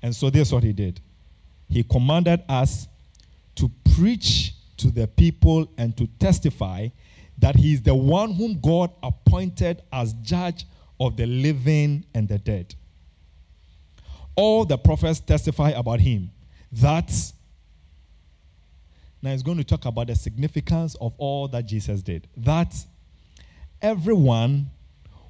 And 0.03 0.15
so 0.15 0.31
this 0.31 0.49
is 0.49 0.55
what 0.55 0.63
he 0.63 0.73
did. 0.73 1.01
He 1.69 1.83
commanded 1.83 2.43
us 2.49 2.89
to 3.57 3.71
preach 3.95 4.55
to 4.79 4.91
the 4.91 5.07
people 5.07 5.69
and 5.77 5.97
to 5.97 6.07
testify 6.19 6.89
that 7.39 7.57
he 7.57 7.75
is 7.75 7.83
the 7.83 7.95
one 7.95 8.33
whom 8.33 8.61
God 8.61 8.91
appointed 9.03 9.83
as 9.93 10.13
judge 10.23 10.65
of 11.01 11.17
the 11.17 11.27
living 11.27 12.05
and 12.15 12.29
the 12.29 12.39
dead. 12.39 12.75
All 14.35 14.65
the 14.65 14.79
prophets 14.79 15.21
testify 15.21 15.71
about 15.71 16.01
him 16.01 16.31
that 16.73 17.11
now 19.21 19.33
he's 19.33 19.43
going 19.43 19.59
to 19.59 19.65
talk 19.65 19.85
about 19.85 20.07
the 20.07 20.15
significance 20.15 20.95
of 21.01 21.13
all 21.19 21.49
that 21.49 21.67
Jesus 21.67 22.03
did. 22.03 22.29
That 22.37 22.75
everyone 23.83 24.71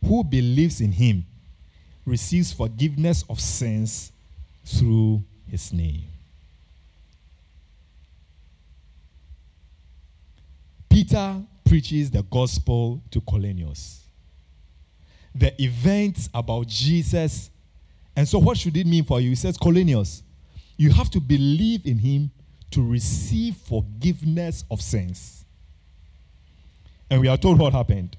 who 0.04 0.23
believes 0.23 0.80
in 0.80 0.92
him 0.92 1.25
receives 2.04 2.52
forgiveness 2.52 3.25
of 3.28 3.40
sins 3.40 4.12
through 4.64 5.23
his 5.50 5.73
name. 5.73 6.04
Peter 10.90 11.42
preaches 11.64 12.11
the 12.11 12.23
gospel 12.25 13.00
to 13.11 13.21
Cornelius. 13.21 14.04
The 15.35 15.61
events 15.62 16.28
about 16.35 16.66
Jesus. 16.66 17.50
And 18.16 18.26
so, 18.26 18.38
what 18.38 18.57
should 18.57 18.76
it 18.76 18.87
mean 18.87 19.04
for 19.04 19.21
you? 19.21 19.30
He 19.30 19.35
says, 19.35 19.57
Cornelius, 19.57 20.23
you 20.76 20.90
have 20.90 21.11
to 21.11 21.21
believe 21.21 21.87
in 21.87 21.99
him 21.99 22.30
to 22.71 22.87
receive 22.87 23.57
forgiveness 23.57 24.65
of 24.71 24.81
sins. 24.81 25.45
And 27.11 27.21
we 27.21 27.29
are 27.29 27.37
told 27.37 27.59
what 27.59 27.73
happened. 27.73 28.17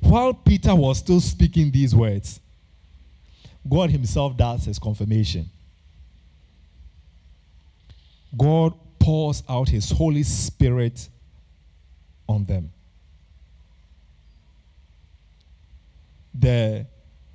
While 0.00 0.32
Peter 0.32 0.74
was 0.74 0.98
still 0.98 1.20
speaking 1.20 1.70
these 1.70 1.94
words, 1.94 2.40
God 3.68 3.90
Himself 3.90 4.36
does 4.36 4.64
His 4.64 4.78
confirmation. 4.78 5.50
God 8.36 8.74
pours 8.98 9.42
out 9.48 9.68
His 9.68 9.90
Holy 9.90 10.22
Spirit 10.22 11.08
on 12.28 12.44
them. 12.46 12.72
The, 16.32 16.86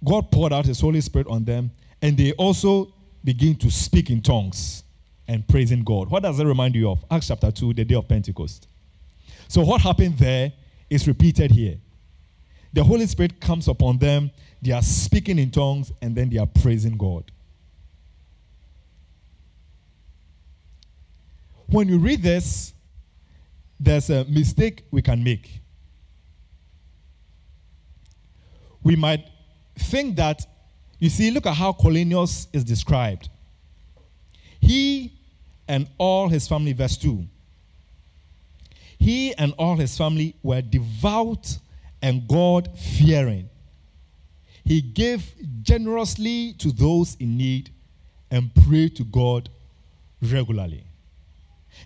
God 0.04 0.32
poured 0.32 0.54
out 0.54 0.66
His 0.66 0.80
Holy 0.80 1.02
Spirit 1.02 1.28
on 1.28 1.44
them, 1.44 1.70
and 2.02 2.18
they 2.18 2.32
also 2.34 2.92
begin 3.24 3.56
to 3.58 3.70
speak 3.70 4.10
in 4.10 4.22
tongues 4.22 4.85
and 5.28 5.48
praising 5.48 5.84
God. 5.84 6.10
What 6.10 6.24
does 6.24 6.38
that 6.38 6.46
remind 6.46 6.76
you 6.76 6.90
of? 6.90 7.04
Acts 7.10 7.28
chapter 7.28 7.52
2, 7.52 7.74
the 7.74 7.86
day 7.86 7.96
of 7.96 8.08
Pentecost. 8.08 8.68
So, 9.48 9.62
what 9.62 9.82
happened 9.82 10.18
there 10.18 10.52
is 10.90 11.08
repeated 11.08 11.52
here. 11.52 11.78
The 12.74 12.84
Holy 12.84 13.06
Spirit 13.06 13.40
comes 13.40 13.68
upon 13.68 13.98
them, 14.00 14.32
they 14.62 14.72
are 14.72 14.82
speaking 14.82 15.40
in 15.40 15.50
tongues, 15.50 15.92
and 16.02 16.16
then 16.16 16.30
they 16.30 16.38
are 16.38 16.48
praising 16.48 16.98
God. 16.98 17.32
When 21.68 21.88
you 21.88 21.98
read 21.98 22.22
this, 22.22 22.74
there's 23.80 24.10
a 24.10 24.26
mistake 24.26 24.84
we 24.92 25.02
can 25.02 25.24
make. 25.24 25.62
We 28.84 28.96
might 28.96 29.26
think 29.78 30.16
that, 30.18 30.46
you 31.00 31.10
see, 31.10 31.32
look 31.32 31.46
at 31.46 31.54
how 31.54 31.74
Cornelius 31.74 32.48
is 32.54 32.64
described. 32.64 33.30
He 34.60 35.15
and 35.68 35.88
all 35.98 36.30
his 36.30 36.48
family, 36.48 36.74
verse 36.74 36.98
2. 36.98 37.26
He 38.98 39.34
and 39.36 39.54
all 39.58 39.76
his 39.76 39.98
family 39.98 40.36
were 40.42 40.62
devout 40.62 41.58
and 42.02 42.28
God 42.28 42.70
fearing. 42.78 43.50
He 44.64 44.82
gave 44.82 45.24
generously 45.62 46.54
to 46.60 46.72
those 46.72 47.16
in 47.20 47.38
need 47.38 47.70
and 48.32 48.54
prayed 48.68 48.96
to 48.96 49.04
God 49.04 49.50
regularly. 50.22 50.84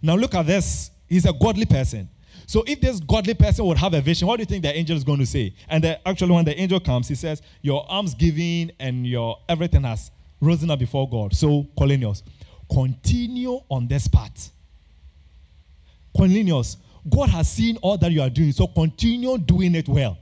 Now, 0.02 0.16
look 0.16 0.36
at 0.36 0.46
this. 0.46 0.92
He's 1.08 1.26
a 1.26 1.34
godly 1.34 1.66
person. 1.66 2.10
So, 2.46 2.64
if 2.66 2.80
this 2.80 3.00
godly 3.00 3.34
person 3.34 3.66
would 3.66 3.78
have 3.78 3.94
a 3.94 4.02
vision, 4.02 4.28
what 4.28 4.38
do 4.38 4.42
you 4.42 4.46
think 4.46 4.64
the 4.64 4.76
angel 4.76 4.96
is 4.96 5.04
going 5.04 5.20
to 5.20 5.26
say? 5.26 5.54
And 5.68 5.84
the, 5.84 6.08
actually, 6.08 6.32
when 6.32 6.46
the 6.46 6.60
angel 6.60 6.80
comes, 6.80 7.08
he 7.08 7.16
says, 7.16 7.42
Your 7.62 7.86
alms 7.92 8.14
giving 8.16 8.72
and 8.80 9.06
your 9.06 9.38
everything 9.48 9.84
has 9.84 10.10
risen 10.42 10.72
up 10.72 10.80
before 10.80 11.10
God. 11.10 11.36
So, 11.36 11.68
Cornelius, 11.78 12.24
Continue 12.72 13.60
on 13.70 13.88
this 13.88 14.08
path. 14.08 14.52
Cornelius, 16.16 16.78
God 17.10 17.30
has 17.30 17.50
seen 17.50 17.78
all 17.78 17.98
that 17.98 18.12
you 18.12 18.22
are 18.22 18.30
doing, 18.30 18.52
so 18.52 18.68
continue 18.68 19.38
doing 19.38 19.76
it 19.76 19.88
well. 19.88 20.18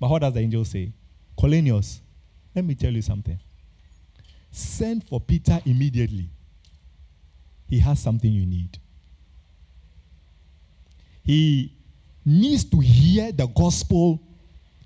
But 0.00 0.10
what 0.10 0.20
does 0.20 0.32
the 0.34 0.40
angel 0.40 0.64
say? 0.64 0.92
Cornelius, 1.38 2.00
let 2.54 2.64
me 2.64 2.74
tell 2.74 2.92
you 2.92 3.02
something. 3.02 3.38
Send 4.50 5.04
for 5.04 5.20
Peter 5.20 5.60
immediately. 5.64 6.30
He 7.68 7.78
has 7.80 8.00
something 8.00 8.32
you 8.32 8.46
need. 8.46 8.78
He 11.22 11.72
needs 12.24 12.64
to 12.64 12.80
hear 12.80 13.32
the 13.32 13.46
gospel 13.46 14.20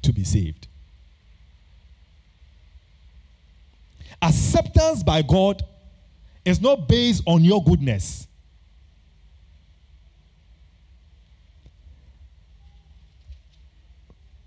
to 0.03 0.12
be 0.12 0.25
saved. 0.25 0.66
Acceptance 4.20 5.03
by 5.03 5.22
God 5.22 5.62
is 6.44 6.61
not 6.61 6.88
based 6.88 7.22
on 7.27 7.44
your 7.44 7.62
goodness. 7.62 8.27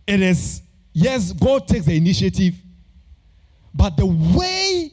It 0.08 0.22
is, 0.22 0.62
yes, 0.94 1.32
God 1.32 1.68
takes 1.68 1.86
the 1.86 1.98
initiative, 1.98 2.56
but 3.74 3.98
the 3.98 4.06
way 4.06 4.92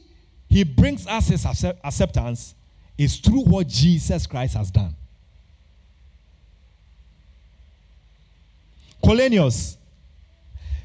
He 0.49 0.63
brings 0.63 1.05
us 1.07 1.27
His 1.27 1.45
acceptance 1.45 2.55
is 2.97 3.17
through 3.17 3.43
what 3.43 3.67
Jesus 3.67 4.25
Christ 4.25 4.55
has 4.55 4.71
done. 4.71 4.95
Cornelius, 9.03 9.77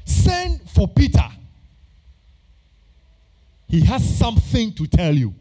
send 0.05 0.69
for 0.69 0.87
Peter 0.87 1.25
he 3.69 3.81
has 3.81 4.17
something 4.17 4.73
to 4.73 4.87
tell 4.87 5.13
you. 5.13 5.33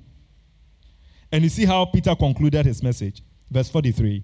And 1.33 1.43
you 1.43 1.49
see 1.49 1.65
how 1.65 1.87
Peter 1.87 2.15
concluded 2.15 2.67
his 2.67 2.83
message. 2.83 3.23
Verse 3.51 3.71
43 3.71 4.23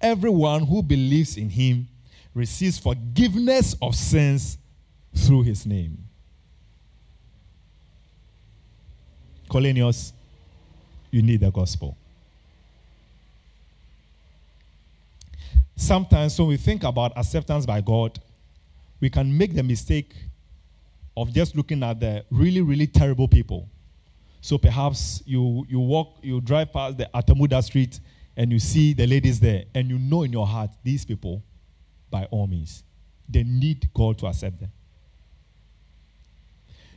Everyone 0.00 0.66
who 0.66 0.82
believes 0.82 1.36
in 1.36 1.48
him 1.48 1.86
receives 2.34 2.78
forgiveness 2.78 3.76
of 3.80 3.94
sins 3.94 4.58
through 5.14 5.42
his 5.42 5.64
name. 5.66 5.98
Cornelius, 9.48 10.12
you 11.10 11.22
need 11.22 11.40
the 11.40 11.50
gospel. 11.50 11.96
Sometimes 15.76 16.38
when 16.38 16.48
we 16.48 16.56
think 16.56 16.82
about 16.84 17.16
acceptance 17.16 17.66
by 17.66 17.80
God, 17.80 18.18
we 19.00 19.10
can 19.10 19.36
make 19.36 19.54
the 19.54 19.62
mistake 19.62 20.14
of 21.16 21.32
just 21.32 21.56
looking 21.56 21.82
at 21.82 22.00
the 22.00 22.24
really, 22.30 22.60
really 22.60 22.86
terrible 22.86 23.28
people. 23.28 23.68
So 24.40 24.58
perhaps 24.58 25.22
you, 25.24 25.64
you 25.68 25.80
walk, 25.80 26.18
you 26.22 26.40
drive 26.40 26.72
past 26.72 26.98
the 26.98 27.08
Atamuda 27.14 27.62
street 27.62 28.00
and 28.36 28.52
you 28.52 28.58
see 28.58 28.92
the 28.92 29.06
ladies 29.06 29.38
there, 29.38 29.64
and 29.74 29.88
you 29.88 29.98
know 29.98 30.24
in 30.24 30.32
your 30.32 30.46
heart, 30.46 30.70
these 30.82 31.04
people, 31.04 31.42
by 32.10 32.24
all 32.30 32.46
means, 32.46 32.82
they 33.28 33.44
need 33.44 33.88
God 33.94 34.18
to 34.18 34.26
accept 34.26 34.58
them. 34.60 34.72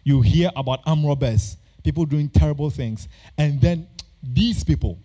You 0.04 0.22
hear 0.22 0.50
about 0.56 0.80
armed 0.86 1.06
robbers, 1.06 1.58
people 1.84 2.06
doing 2.06 2.30
terrible 2.30 2.70
things, 2.70 3.08
and 3.38 3.62
then 3.62 3.88
these 4.24 4.64
people. 4.64 4.98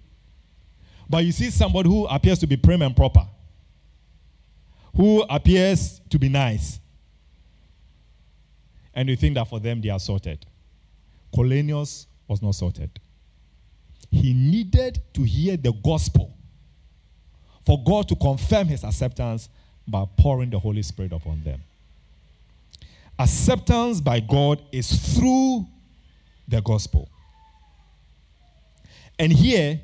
But 1.08 1.24
you 1.24 1.32
see 1.32 1.50
somebody 1.50 1.88
who 1.88 2.06
appears 2.06 2.38
to 2.38 2.46
be 2.46 2.56
prim 2.56 2.80
and 2.82 2.96
proper, 2.96 3.26
who 4.96 5.22
appears 5.28 6.00
to 6.08 6.18
be 6.18 6.28
nice, 6.28 6.80
and 8.94 9.08
you 9.08 9.16
think 9.16 9.34
that 9.34 9.48
for 9.48 9.60
them 9.60 9.80
they 9.80 9.88
are 9.88 10.00
sorted. 10.00 10.44
Cornelius 11.34 12.06
was 12.28 12.42
not 12.42 12.54
sorted. 12.54 12.90
He 14.10 14.34
needed 14.34 15.00
to 15.14 15.22
hear 15.22 15.56
the 15.56 15.72
gospel 15.72 16.34
for 17.64 17.82
God 17.82 18.08
to 18.08 18.16
confirm 18.16 18.66
his 18.68 18.84
acceptance 18.84 19.48
by 19.86 20.04
pouring 20.18 20.50
the 20.50 20.58
Holy 20.58 20.82
Spirit 20.82 21.12
upon 21.12 21.42
them. 21.42 21.60
Acceptance 23.18 24.00
by 24.00 24.20
God 24.20 24.62
is 24.72 25.16
through 25.16 25.66
the 26.48 26.60
gospel. 26.60 27.08
And 29.18 29.32
here, 29.32 29.80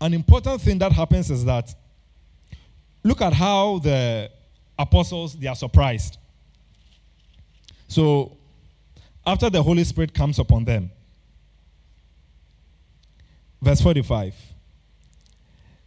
an 0.00 0.14
important 0.14 0.60
thing 0.60 0.78
that 0.78 0.92
happens 0.92 1.30
is 1.30 1.44
that 1.44 1.74
look 3.02 3.20
at 3.20 3.32
how 3.32 3.78
the 3.78 4.30
apostles 4.78 5.34
they 5.38 5.46
are 5.46 5.56
surprised 5.56 6.18
so 7.92 8.38
after 9.26 9.50
the 9.50 9.62
Holy 9.62 9.84
Spirit 9.84 10.14
comes 10.14 10.38
upon 10.38 10.64
them. 10.64 10.90
Verse 13.60 13.82
45. 13.82 14.34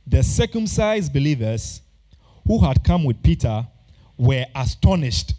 The 0.05 0.21
circumcised 0.21 1.11
believers 1.11 1.81
who 2.47 2.63
had 2.63 2.83
come 2.83 3.05
with 3.05 3.23
Peter 3.23 3.65
were 4.17 4.45
astonished 4.53 5.33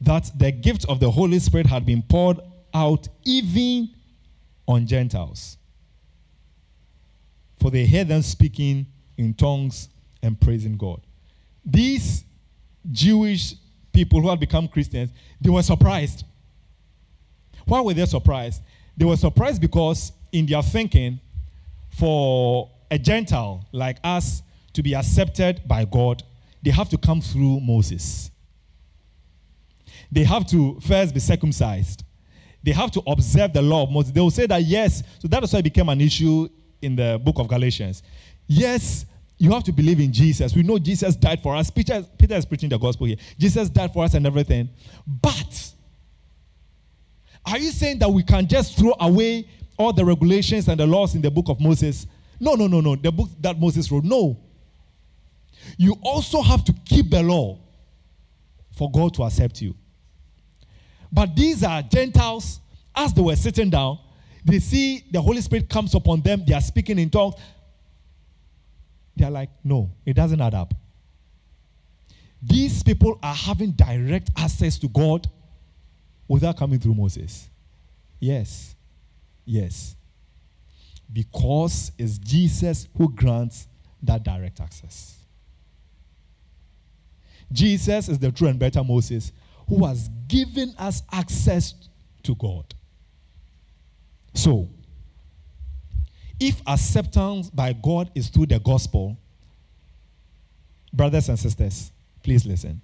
that 0.00 0.30
the 0.36 0.50
gift 0.50 0.86
of 0.88 0.98
the 0.98 1.10
Holy 1.10 1.38
Spirit 1.38 1.66
had 1.66 1.84
been 1.84 2.02
poured 2.02 2.40
out 2.72 3.06
even 3.24 3.90
on 4.66 4.86
Gentiles. 4.86 5.58
For 7.60 7.70
they 7.70 7.86
heard 7.86 8.08
them 8.08 8.22
speaking 8.22 8.86
in 9.18 9.34
tongues 9.34 9.90
and 10.22 10.40
praising 10.40 10.78
God. 10.78 11.02
These 11.64 12.24
Jewish 12.90 13.54
people 13.92 14.20
who 14.20 14.28
had 14.28 14.40
become 14.40 14.68
Christians, 14.68 15.10
they 15.40 15.50
were 15.50 15.62
surprised. 15.62 16.24
Why 17.64 17.80
were 17.80 17.94
they 17.94 18.06
surprised? 18.06 18.62
They 18.96 19.04
were 19.04 19.16
surprised 19.16 19.60
because, 19.60 20.12
in 20.32 20.46
their 20.46 20.62
thinking, 20.62 21.20
for 21.90 22.70
a 22.90 22.98
Gentile 22.98 23.64
like 23.72 23.98
us 24.02 24.42
to 24.72 24.82
be 24.82 24.94
accepted 24.94 25.62
by 25.66 25.84
God, 25.84 26.22
they 26.62 26.70
have 26.70 26.88
to 26.90 26.98
come 26.98 27.20
through 27.20 27.60
Moses. 27.60 28.30
They 30.10 30.24
have 30.24 30.46
to 30.48 30.78
first 30.80 31.14
be 31.14 31.20
circumcised. 31.20 32.04
They 32.62 32.72
have 32.72 32.90
to 32.92 33.02
observe 33.06 33.52
the 33.52 33.62
law 33.62 33.82
of 33.82 33.90
Moses. 33.90 34.12
They 34.12 34.20
will 34.20 34.30
say 34.30 34.46
that 34.46 34.62
yes, 34.62 35.02
so 35.18 35.28
that 35.28 35.42
is 35.42 35.52
why 35.52 35.58
it 35.60 35.62
became 35.62 35.88
an 35.88 36.00
issue 36.00 36.48
in 36.80 36.96
the 36.96 37.20
book 37.22 37.38
of 37.38 37.48
Galatians. 37.48 38.02
Yes, 38.46 39.06
you 39.42 39.50
have 39.50 39.64
to 39.64 39.72
believe 39.72 39.98
in 39.98 40.12
Jesus. 40.12 40.54
We 40.54 40.62
know 40.62 40.78
Jesus 40.78 41.16
died 41.16 41.42
for 41.42 41.56
us. 41.56 41.68
Peter, 41.68 42.06
Peter 42.16 42.36
is 42.36 42.46
preaching 42.46 42.68
the 42.68 42.78
gospel 42.78 43.08
here. 43.08 43.16
Jesus 43.36 43.68
died 43.68 43.92
for 43.92 44.04
us 44.04 44.14
and 44.14 44.24
everything. 44.24 44.70
But 45.04 45.72
are 47.44 47.58
you 47.58 47.72
saying 47.72 47.98
that 47.98 48.08
we 48.08 48.22
can 48.22 48.46
just 48.46 48.78
throw 48.78 48.94
away 49.00 49.48
all 49.76 49.92
the 49.92 50.04
regulations 50.04 50.68
and 50.68 50.78
the 50.78 50.86
laws 50.86 51.16
in 51.16 51.22
the 51.22 51.30
book 51.30 51.48
of 51.48 51.60
Moses? 51.60 52.06
No, 52.38 52.54
no, 52.54 52.68
no, 52.68 52.80
no. 52.80 52.94
The 52.94 53.10
book 53.10 53.30
that 53.40 53.58
Moses 53.58 53.90
wrote. 53.90 54.04
No. 54.04 54.38
You 55.76 55.96
also 56.04 56.40
have 56.40 56.62
to 56.66 56.72
keep 56.84 57.10
the 57.10 57.24
law 57.24 57.58
for 58.78 58.92
God 58.92 59.12
to 59.14 59.24
accept 59.24 59.60
you. 59.60 59.74
But 61.10 61.34
these 61.34 61.64
are 61.64 61.82
Gentiles, 61.82 62.60
as 62.94 63.12
they 63.12 63.22
were 63.22 63.34
sitting 63.34 63.70
down, 63.70 63.98
they 64.44 64.60
see 64.60 65.04
the 65.10 65.20
Holy 65.20 65.40
Spirit 65.40 65.68
comes 65.68 65.96
upon 65.96 66.20
them, 66.20 66.44
they 66.46 66.54
are 66.54 66.60
speaking 66.60 67.00
in 67.00 67.10
tongues. 67.10 67.34
They 69.16 69.24
are 69.24 69.30
like, 69.30 69.50
no, 69.62 69.90
it 70.04 70.14
doesn't 70.14 70.40
add 70.40 70.54
up. 70.54 70.74
These 72.42 72.82
people 72.82 73.18
are 73.22 73.34
having 73.34 73.72
direct 73.72 74.30
access 74.36 74.78
to 74.78 74.88
God 74.88 75.28
without 76.26 76.56
coming 76.56 76.80
through 76.80 76.94
Moses. 76.94 77.48
Yes. 78.18 78.74
Yes. 79.44 79.96
Because 81.12 81.92
it's 81.98 82.18
Jesus 82.18 82.88
who 82.96 83.12
grants 83.12 83.68
that 84.02 84.24
direct 84.24 84.60
access. 84.60 85.18
Jesus 87.52 88.08
is 88.08 88.18
the 88.18 88.32
true 88.32 88.48
and 88.48 88.58
better 88.58 88.82
Moses 88.82 89.30
who 89.68 89.84
has 89.86 90.08
given 90.26 90.74
us 90.78 91.02
access 91.12 91.74
to 92.22 92.34
God. 92.34 92.74
So, 94.34 94.68
if 96.42 96.60
acceptance 96.66 97.48
by 97.50 97.72
God 97.72 98.10
is 98.16 98.28
through 98.28 98.46
the 98.46 98.58
gospel, 98.58 99.16
brothers 100.92 101.28
and 101.28 101.38
sisters, 101.38 101.92
please 102.22 102.44
listen. 102.44 102.80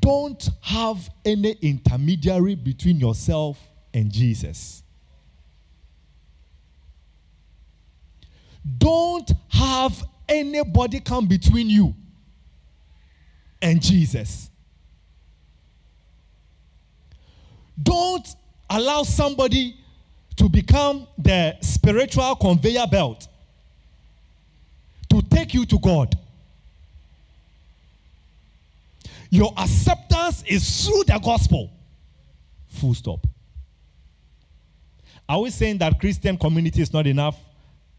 Don't 0.00 0.48
have 0.62 1.10
any 1.26 1.52
intermediary 1.60 2.54
between 2.54 2.98
yourself 2.98 3.58
and 3.92 4.10
Jesus. 4.10 4.82
Don't 8.78 9.30
have 9.50 10.02
anybody 10.28 11.00
come 11.00 11.26
between 11.28 11.68
you 11.68 11.94
and 13.60 13.80
Jesus. 13.82 14.50
Don't 17.80 18.26
allow 18.70 19.02
somebody 19.02 19.76
to 20.36 20.48
become 20.48 21.06
the 21.18 21.56
spiritual 21.60 22.36
conveyor 22.36 22.86
belt 22.90 23.28
to 25.08 25.22
take 25.22 25.54
you 25.54 25.64
to 25.66 25.78
God. 25.78 26.14
Your 29.30 29.52
acceptance 29.56 30.42
is 30.46 30.86
through 30.86 31.04
the 31.04 31.18
gospel. 31.22 31.70
Full 32.68 32.94
stop. 32.94 33.26
Are 35.28 35.40
we 35.40 35.50
saying 35.50 35.78
that 35.78 35.98
Christian 35.98 36.36
community 36.38 36.82
is 36.82 36.92
not 36.92 37.06
enough? 37.06 37.36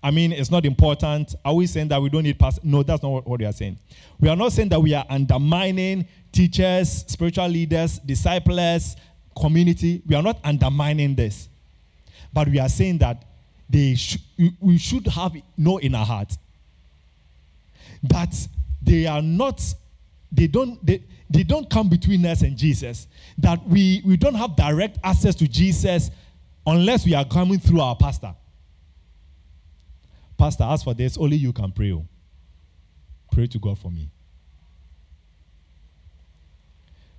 I 0.02 0.12
mean, 0.12 0.32
it's 0.32 0.52
not 0.52 0.66
important. 0.66 1.36
Are 1.44 1.54
we 1.54 1.68
saying 1.68 1.90
that 1.90 2.02
we 2.02 2.10
don't 2.10 2.24
need 2.24 2.40
pastors? 2.40 2.64
No, 2.64 2.84
that's 2.84 3.04
not 3.04 3.10
what, 3.10 3.28
what 3.28 3.40
we 3.40 3.46
are 3.46 3.52
saying. 3.52 3.78
We 4.20 4.30
are 4.30 4.36
not 4.36 4.54
saying 4.54 4.70
that 4.70 4.80
we 4.80 4.94
are 4.94 5.06
undermining 5.10 6.08
teachers, 6.32 7.04
spiritual 7.08 7.48
leaders, 7.48 8.00
disciples, 8.00 8.96
community. 9.40 10.02
We 10.08 10.16
are 10.16 10.24
not 10.24 10.40
undermining 10.44 11.16
this. 11.16 11.50
But 12.34 12.48
we 12.48 12.60
are 12.60 12.70
saying 12.70 13.00
that 13.00 13.24
they 13.70 13.96
sh- 13.96 14.18
we 14.60 14.78
should 14.78 15.08
have 15.08 15.36
know 15.58 15.78
in 15.78 15.96
our 15.96 16.06
heart 16.06 16.38
that 18.04 18.36
they 18.82 19.06
are 19.06 19.22
not, 19.22 19.62
they 20.32 20.48
don't, 20.48 20.84
they, 20.86 21.04
they 21.30 21.44
don't 21.44 21.70
come 21.70 21.90
between 21.90 22.26
us 22.26 22.42
and 22.42 22.58
Jesus. 22.58 23.08
That 23.38 23.66
we, 23.68 24.02
we 24.06 24.18
don't 24.18 24.36
have 24.36 24.56
direct 24.56 25.00
access 25.04 25.36
to 25.36 25.48
Jesus 25.48 26.12
unless 26.66 27.06
we 27.06 27.14
are 27.14 27.26
coming 27.26 27.60
through 27.60 27.82
our 27.82 27.96
pastor. 27.96 28.34
Pastor, 30.38 30.66
as 30.66 30.84
for 30.84 30.94
this, 30.94 31.18
only 31.18 31.36
you 31.36 31.52
can 31.52 31.72
pray. 31.72 31.92
Oh. 31.92 32.06
Pray 33.32 33.48
to 33.48 33.60
God 33.60 33.78
for 33.80 33.92
me. 33.92 34.10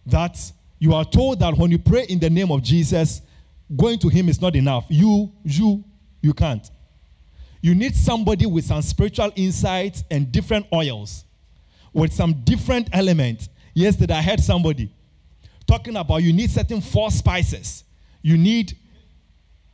That 0.07 0.39
you 0.79 0.95
are 0.95 1.05
told 1.05 1.41
that 1.41 1.57
when 1.57 1.71
you 1.71 1.79
pray 1.79 2.05
in 2.05 2.19
the 2.19 2.31
name 2.31 2.51
of 2.51 2.63
Jesus, 2.63 3.21
going 3.77 3.99
to 4.01 4.09
him 4.09 4.29
is 4.29 4.41
not 4.41 4.57
enough. 4.57 4.87
You, 4.89 5.33
you, 5.45 5.85
you 6.21 6.33
can't. 6.33 6.69
You 7.61 7.75
need 7.75 7.95
somebody 7.95 8.47
with 8.47 8.65
some 8.65 8.83
spiritual 8.83 9.33
insights 9.35 10.05
and 10.11 10.31
different 10.31 10.67
oils, 10.73 11.25
with 11.93 12.13
some 12.13 12.35
different 12.45 12.89
elements. 12.93 13.49
Yesterday, 13.75 14.15
I 14.15 14.23
heard 14.23 14.41
somebody 14.41 14.93
talking 15.67 15.97
about 15.97 16.23
you 16.23 16.33
need 16.33 16.51
certain 16.51 16.81
four 16.81 17.11
spices. 17.11 17.85
You 18.23 18.37
need 18.37 18.77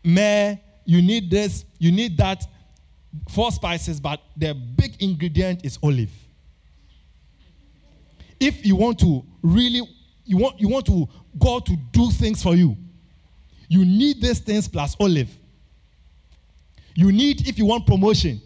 myrrh, 0.02 0.59
you 0.85 1.00
need 1.00 1.30
this, 1.30 1.64
you 1.78 1.92
need 1.92 2.16
that, 2.18 2.44
four 3.28 3.52
spices, 3.52 4.00
but 4.00 4.20
the 4.37 4.54
big 4.54 5.00
ingredient 5.00 5.64
is 5.64 5.78
olive. 5.83 6.11
If 8.40 8.66
you 8.66 8.76
want 8.76 8.98
to 9.00 9.24
really 9.42 9.83
you 10.26 10.38
want, 10.38 10.61
you 10.61 10.68
want 10.68 10.87
to 10.87 11.09
God 11.38 11.66
to 11.66 11.76
do 11.92 12.11
things 12.11 12.42
for 12.42 12.54
you. 12.54 12.76
You 13.68 13.85
need 13.85 14.20
these 14.20 14.40
things 14.40 14.68
plus 14.68 14.96
olive. 15.00 15.31
You 16.94 17.11
need, 17.11 17.48
if 17.48 17.59
you 17.59 17.66
want 17.66 17.87
promotion, 17.87 18.40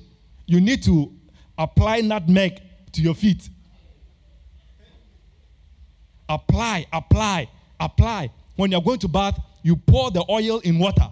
you 0.47 0.61
need 0.61 0.83
to 0.85 1.13
apply 1.57 2.01
nutmeg 2.01 2.61
to 2.93 3.03
your 3.03 3.15
feet. 3.15 3.49
Apply, 6.29 6.87
apply, 6.93 7.49
apply. 7.79 8.31
When 8.57 8.71
you're 8.71 8.83
going 8.83 8.99
to 9.01 9.09
bath, 9.09 9.39
you 9.63 9.77
pour 9.77 10.11
the 10.11 10.25
oil 10.31 10.61
in 10.61 10.79
water. 10.79 11.09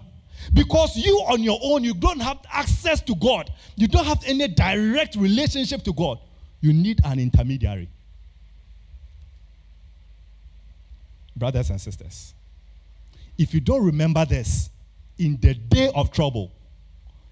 Because 0.53 0.95
you 0.95 1.15
on 1.29 1.43
your 1.43 1.59
own, 1.61 1.83
you 1.83 1.93
don't 1.93 2.19
have 2.19 2.39
access 2.51 3.01
to 3.01 3.15
God. 3.15 3.51
You 3.75 3.87
don't 3.87 4.05
have 4.05 4.23
any 4.25 4.47
direct 4.47 5.15
relationship 5.15 5.83
to 5.83 5.93
God. 5.93 6.19
You 6.61 6.73
need 6.73 7.01
an 7.03 7.19
intermediary. 7.19 7.89
brothers 11.37 11.69
and 11.69 11.79
sisters, 11.79 12.33
if 13.37 13.53
you 13.53 13.59
don't 13.59 13.85
remember 13.85 14.25
this, 14.25 14.69
in 15.17 15.37
the 15.41 15.53
day 15.53 15.91
of 15.95 16.11
trouble, 16.11 16.51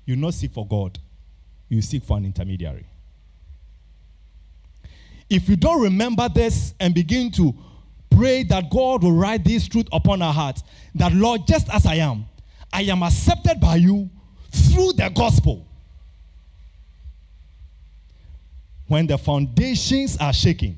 you 0.05 0.15
not 0.15 0.33
seek 0.33 0.51
for 0.51 0.67
God, 0.67 0.97
you 1.69 1.81
seek 1.81 2.03
for 2.03 2.17
an 2.17 2.25
intermediary. 2.25 2.85
If 5.29 5.49
you 5.49 5.55
don't 5.55 5.81
remember 5.81 6.29
this 6.29 6.73
and 6.79 6.93
begin 6.93 7.31
to 7.31 7.53
pray 8.11 8.43
that 8.43 8.69
God 8.69 9.03
will 9.03 9.11
write 9.11 9.43
this 9.43 9.67
truth 9.67 9.87
upon 9.91 10.21
our 10.21 10.33
hearts, 10.33 10.63
that 10.95 11.13
Lord, 11.13 11.47
just 11.47 11.67
as 11.73 11.85
I 11.85 11.95
am, 11.95 12.25
I 12.71 12.83
am 12.83 13.03
accepted 13.03 13.59
by 13.59 13.77
you 13.77 14.09
through 14.51 14.93
the 14.93 15.09
gospel. 15.09 15.65
When 18.87 19.07
the 19.07 19.17
foundations 19.17 20.17
are 20.17 20.33
shaking, 20.33 20.77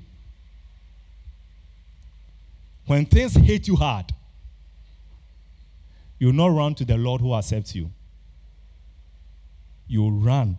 when 2.86 3.06
things 3.06 3.36
hit 3.36 3.68
you 3.68 3.76
hard, 3.76 4.06
you 6.20 6.28
will 6.28 6.34
not 6.34 6.48
run 6.48 6.76
to 6.76 6.86
the 6.86 6.98
Lord 6.98 7.22
who 7.22 7.34
accepts 7.34 7.76
you. 7.76 7.92
You 9.88 10.02
will 10.02 10.12
run 10.12 10.58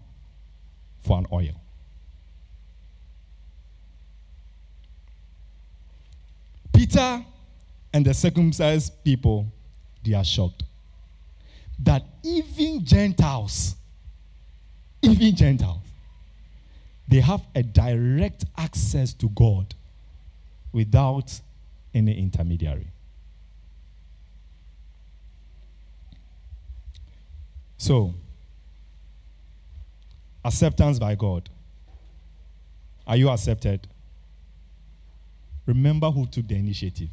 for 1.03 1.19
an 1.19 1.27
oil. 1.33 1.61
Peter 6.73 7.25
and 7.93 8.07
the 8.07 8.15
circumcised 8.15 8.93
people, 9.05 9.47
they 10.05 10.15
are 10.15 10.25
shocked 10.25 10.63
that 11.81 12.03
even 12.23 12.85
Gentiles, 12.85 13.75
even 15.03 15.35
Gentiles, 15.35 15.83
they 17.07 17.21
have 17.21 17.43
a 17.55 17.63
direct 17.63 18.45
access 18.57 19.13
to 19.15 19.29
God 19.31 19.75
without 20.73 21.41
any 21.95 22.19
intermediary. 22.19 22.87
So, 27.79 28.13
acceptance 30.45 30.99
by 30.99 31.15
God. 31.15 31.49
Are 33.07 33.17
you 33.17 33.31
accepted? 33.31 33.87
Remember 35.65 36.11
who 36.11 36.27
took 36.27 36.47
the 36.47 36.57
initiative. 36.57 37.09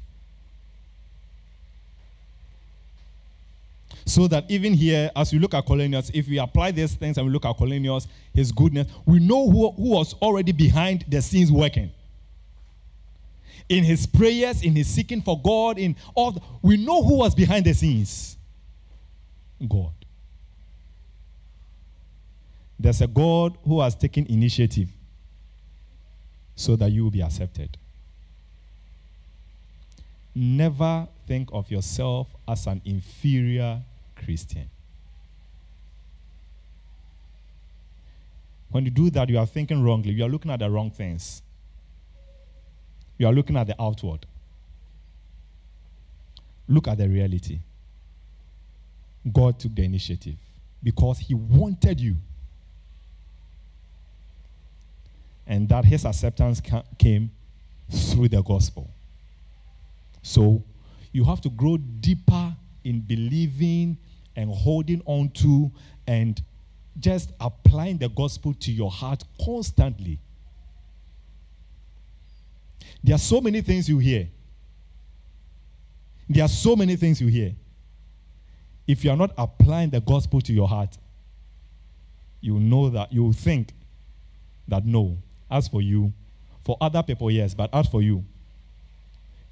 So 4.07 4.27
that 4.27 4.45
even 4.49 4.73
here, 4.73 5.09
as 5.15 5.33
we 5.33 5.39
look 5.39 5.53
at 5.53 5.65
Cornelius, 5.65 6.11
if 6.13 6.27
we 6.27 6.37
apply 6.37 6.71
these 6.71 6.93
things 6.93 7.17
and 7.17 7.25
we 7.25 7.33
look 7.33 7.45
at 7.45 7.55
Cornelius, 7.55 8.07
his 8.33 8.51
goodness, 8.51 8.87
we 9.05 9.19
know 9.19 9.49
who, 9.49 9.71
who 9.71 9.89
was 9.89 10.13
already 10.15 10.51
behind 10.51 11.05
the 11.07 11.21
scenes 11.21 11.51
working. 11.51 11.91
In 13.67 13.83
his 13.83 14.05
prayers, 14.05 14.61
in 14.61 14.75
his 14.75 14.87
seeking 14.87 15.21
for 15.21 15.41
God, 15.41 15.79
in 15.79 15.95
all, 16.13 16.33
the, 16.33 16.41
we 16.61 16.77
know 16.77 17.01
who 17.03 17.17
was 17.17 17.33
behind 17.33 17.65
the 17.65 17.73
scenes 17.73 18.37
God. 19.67 19.91
There's 22.79 23.01
a 23.01 23.07
God 23.07 23.57
who 23.63 23.81
has 23.81 23.95
taken 23.95 24.25
initiative 24.27 24.89
so 26.55 26.75
that 26.75 26.91
you 26.91 27.03
will 27.03 27.11
be 27.11 27.21
accepted. 27.21 27.77
Never 30.33 31.07
think 31.27 31.49
of 31.53 31.71
yourself 31.71 32.27
as 32.47 32.67
an 32.67 32.81
inferior 32.85 33.81
Christian. 34.15 34.69
When 38.69 38.83
you 38.83 38.91
do 38.91 39.09
that, 39.11 39.29
you 39.29 39.39
are 39.39 39.45
thinking 39.45 39.81
wrongly. 39.83 40.11
You 40.11 40.25
are 40.25 40.29
looking 40.29 40.51
at 40.51 40.59
the 40.59 40.69
wrong 40.69 40.91
things. 40.91 41.41
You 43.17 43.27
are 43.27 43.33
looking 43.33 43.55
at 43.55 43.67
the 43.67 43.81
outward. 43.81 44.25
Look 46.67 46.89
at 46.89 46.97
the 46.97 47.07
reality. 47.07 47.59
God 49.31 49.59
took 49.59 49.73
the 49.73 49.83
initiative 49.85 50.35
because 50.83 51.19
He 51.19 51.33
wanted 51.33 52.01
you. 52.01 52.17
And 55.47 55.69
that 55.69 55.85
His 55.85 56.05
acceptance 56.05 56.61
came 56.97 57.31
through 57.91 58.29
the 58.29 58.41
gospel. 58.41 58.89
So 60.21 60.63
you 61.11 61.23
have 61.23 61.41
to 61.41 61.49
grow 61.49 61.77
deeper 61.77 62.55
in 62.83 63.01
believing 63.01 63.97
and 64.35 64.51
holding 64.51 65.01
on 65.05 65.29
to 65.29 65.71
and 66.07 66.41
just 66.99 67.31
applying 67.39 67.97
the 67.97 68.09
gospel 68.09 68.53
to 68.53 68.71
your 68.71 68.89
heart 68.89 69.23
constantly. 69.43 70.19
There 73.03 73.15
are 73.15 73.19
so 73.19 73.39
many 73.41 73.61
things 73.61 73.87
you 73.87 73.99
hear. 73.99 74.27
There 76.27 76.43
are 76.43 76.49
so 76.49 76.75
many 76.75 76.95
things 76.95 77.21
you 77.21 77.27
hear. 77.27 77.53
If 78.87 79.03
you 79.03 79.11
are 79.11 79.17
not 79.17 79.31
applying 79.37 79.89
the 79.89 80.01
gospel 80.01 80.41
to 80.41 80.53
your 80.53 80.67
heart, 80.67 80.97
you 82.41 82.59
know 82.59 82.89
that 82.89 83.11
you 83.11 83.31
think 83.33 83.73
that 84.67 84.85
no, 84.85 85.17
as 85.49 85.67
for 85.67 85.81
you, 85.81 86.13
for 86.63 86.77
other 86.81 87.03
people, 87.03 87.29
yes, 87.29 87.53
but 87.53 87.69
as 87.73 87.87
for 87.87 88.01
you, 88.01 88.23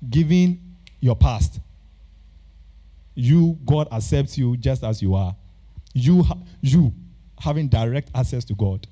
giving 0.09 0.59
your 0.99 1.15
past, 1.15 1.59
you, 3.15 3.57
God 3.65 3.87
accepts 3.91 4.37
you 4.37 4.57
just 4.57 4.83
as 4.83 5.01
you 5.01 5.13
are. 5.13 5.35
You, 5.93 6.25
you 6.61 6.93
having 7.39 7.67
direct 7.67 8.09
access 8.15 8.43
to 8.45 8.55
God, 8.55 8.87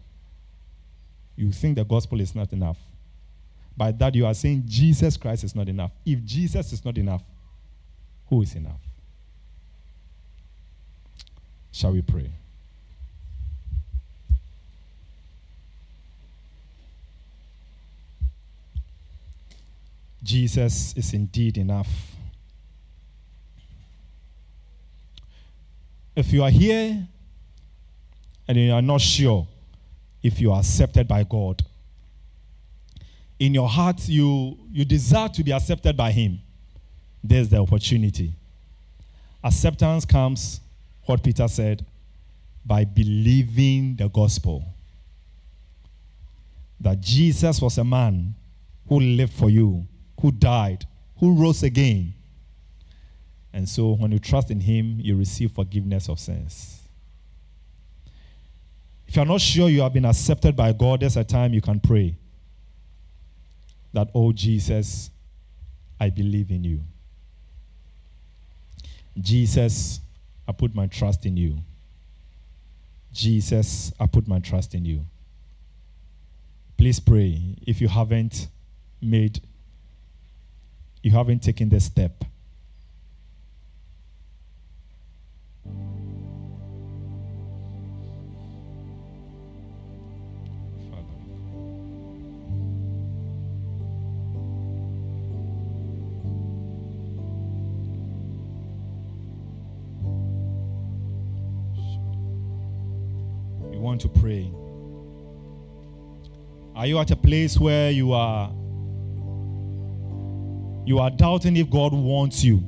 you 1.36 1.52
think 1.52 1.76
the 1.76 1.86
gospel 1.86 2.22
is 2.22 2.36
not 2.36 2.54
enough. 2.54 2.78
By 3.76 3.92
that, 3.94 4.14
you 4.14 4.26
are 4.26 4.34
saying 4.34 4.64
Jesus 4.68 5.18
Christ 5.18 5.44
is 5.44 5.56
not 5.56 5.68
enough. 5.68 5.92
If 6.06 6.24
Jesus 6.24 6.72
is 6.74 6.86
not 6.86 6.98
enough, 6.98 7.24
who 8.28 8.42
is 8.42 8.54
enough? 8.54 8.82
Shall 11.72 11.94
we 11.94 12.02
pray? 12.02 12.30
Jesus 20.24 20.94
is 20.96 21.14
indeed 21.14 21.58
enough. 21.58 21.90
If 26.16 26.32
you 26.32 26.44
are 26.44 26.50
here 26.50 27.08
and 28.48 28.58
you 28.58 28.72
are 28.74 28.82
not 28.82 29.02
sure 29.02 29.48
if 30.22 30.40
you 30.40 30.52
are 30.52 30.60
accepted 30.60 31.08
by 31.08 31.24
God, 31.24 31.64
in 33.40 33.56
your 33.56 33.68
heart 33.68 34.08
you, 34.08 34.58
you 34.72 34.86
desire 34.86 35.30
to 35.30 35.44
be 35.44 35.52
accepted 35.52 35.98
by 35.98 36.12
Him, 36.12 36.40
there's 37.24 37.50
the 37.50 37.58
opportunity. 37.58 38.36
Acceptance 39.44 40.06
comes, 40.06 40.62
what 41.06 41.24
Peter 41.24 41.48
said, 41.48 41.84
by 42.64 42.86
believing 42.86 43.96
the 43.96 44.08
gospel. 44.08 44.64
That 46.80 47.02
Jesus 47.02 47.62
was 47.62 47.78
a 47.78 47.84
man 47.84 48.36
who 48.88 49.00
lived 49.00 49.34
for 49.34 49.50
you, 49.50 49.88
who 50.20 50.32
died, 50.32 50.86
who 51.18 51.34
rose 51.34 51.64
again. 51.64 52.14
And 53.54 53.68
so 53.68 53.96
when 53.96 54.12
you 54.12 54.20
trust 54.20 54.50
in 54.50 54.60
him, 54.60 55.00
you 55.00 55.18
receive 55.18 55.52
forgiveness 55.52 56.10
of 56.10 56.20
sins. 56.20 56.82
If 59.08 59.16
you're 59.16 59.26
not 59.26 59.42
sure 59.42 59.70
you 59.70 59.82
have 59.82 59.94
been 59.94 60.06
accepted 60.06 60.56
by 60.56 60.72
God, 60.72 61.02
there's 61.02 61.18
a 61.18 61.24
time 61.24 61.54
you 61.54 61.62
can 61.62 61.80
pray 61.80 62.16
that, 63.94 64.10
oh 64.16 64.32
Jesus, 64.32 65.10
I 66.00 66.10
believe 66.10 66.50
in 66.50 66.64
you. 66.64 66.80
Jesus, 69.20 70.00
I 70.48 70.54
put 70.54 70.74
my 70.74 70.88
trust 70.88 71.26
in 71.26 71.36
you. 71.36 71.58
Jesus, 73.12 73.92
I 74.00 74.06
put 74.06 74.28
my 74.28 74.40
trust 74.40 74.74
in 74.74 74.86
you. 74.86 75.06
Please 76.78 77.00
pray 77.00 77.58
if 77.68 77.82
you 77.82 77.90
haven't 77.90 78.48
made, 79.02 79.42
you 81.04 81.12
haven't 81.12 81.42
taken 81.42 81.70
the 81.70 81.80
step 81.80 82.24
You 103.72 103.80
want 103.80 104.02
to 104.02 104.10
pray. 104.10 104.52
Are 106.76 106.86
you 106.86 107.00
at 107.00 107.10
a 107.10 107.16
place 107.16 107.58
where 107.58 107.90
you 107.90 108.14
are 108.14 108.52
you 110.86 111.00
are 111.00 111.10
doubting 111.10 111.58
if 111.58 111.70
God 111.70 111.94
wants 111.94 112.44
you? 112.44 112.64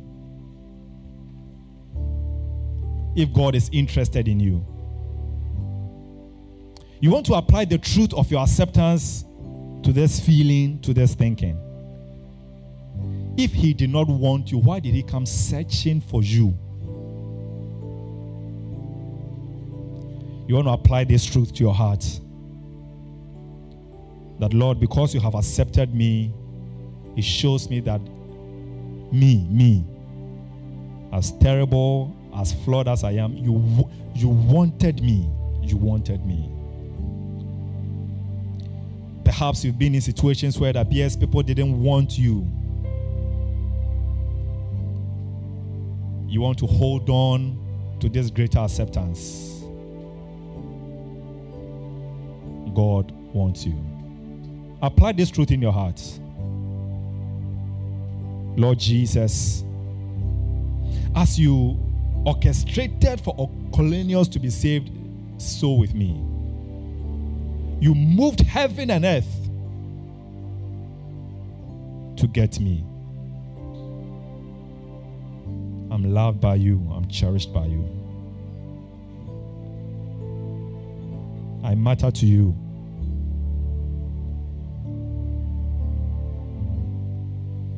If 3.15 3.33
God 3.33 3.55
is 3.55 3.69
interested 3.71 4.27
in 4.27 4.39
you? 4.39 4.65
You 6.99 7.09
want 7.11 7.25
to 7.27 7.33
apply 7.33 7.65
the 7.65 7.77
truth 7.77 8.13
of 8.13 8.31
your 8.31 8.41
acceptance 8.41 9.25
to 9.83 9.91
this 9.91 10.19
feeling, 10.19 10.79
to 10.81 10.93
this 10.93 11.13
thinking. 11.15 11.59
If 13.37 13.51
he 13.51 13.73
did 13.73 13.89
not 13.89 14.07
want 14.07 14.51
you, 14.51 14.59
why 14.59 14.79
did 14.79 14.93
he 14.93 15.03
come 15.03 15.25
searching 15.25 15.99
for 15.99 16.23
you? 16.23 16.57
You 20.47 20.55
want 20.55 20.67
to 20.67 20.71
apply 20.71 21.05
this 21.05 21.25
truth 21.25 21.53
to 21.55 21.63
your 21.63 21.73
heart. 21.73 22.05
That, 24.39 24.53
Lord, 24.53 24.79
because 24.79 25.13
you 25.13 25.19
have 25.19 25.35
accepted 25.35 25.93
me, 25.93 26.33
it 27.15 27.23
shows 27.23 27.69
me 27.69 27.79
that 27.81 28.01
me, 29.11 29.47
me, 29.49 29.85
as 31.11 31.31
terrible, 31.33 32.15
as 32.35 32.53
flawed 32.65 32.87
as 32.87 33.03
I 33.03 33.11
am, 33.11 33.37
you, 33.37 33.87
you 34.15 34.29
wanted 34.29 35.03
me. 35.03 35.29
You 35.61 35.77
wanted 35.77 36.25
me. 36.25 36.49
Perhaps 39.23 39.63
you've 39.63 39.79
been 39.79 39.95
in 39.95 40.01
situations 40.01 40.59
where 40.59 40.71
it 40.71 40.75
appears 40.75 41.15
people 41.15 41.41
didn't 41.43 41.81
want 41.81 42.17
you. 42.17 42.47
You 46.27 46.41
want 46.41 46.57
to 46.59 46.65
hold 46.65 47.09
on 47.09 47.59
to 47.99 48.09
this 48.09 48.29
greater 48.31 48.59
acceptance. 48.59 49.61
God 52.73 53.11
wants 53.33 53.65
you. 53.65 53.79
Apply 54.81 55.11
this 55.11 55.29
truth 55.29 55.51
in 55.51 55.61
your 55.61 55.71
heart. 55.71 56.01
Lord 58.55 58.79
Jesus, 58.79 59.63
as 61.15 61.39
you 61.39 61.77
orchestrated 62.25 63.19
for 63.21 63.49
Cornelius 63.73 64.27
to 64.29 64.39
be 64.39 64.49
saved, 64.49 64.91
so 65.37 65.71
with 65.71 65.93
me. 65.93 66.11
You 67.79 67.95
moved 67.95 68.41
heaven 68.41 68.91
and 68.91 69.03
earth 69.03 69.49
to 72.17 72.27
get 72.27 72.59
me. 72.59 72.85
I'm 75.91 76.13
loved 76.13 76.39
by 76.39 76.55
you, 76.55 76.79
I'm 76.93 77.07
cherished 77.07 77.53
by 77.53 77.65
you. 77.65 77.83
I 81.63 81.75
matter 81.75 82.11
to 82.11 82.25
you. 82.25 82.55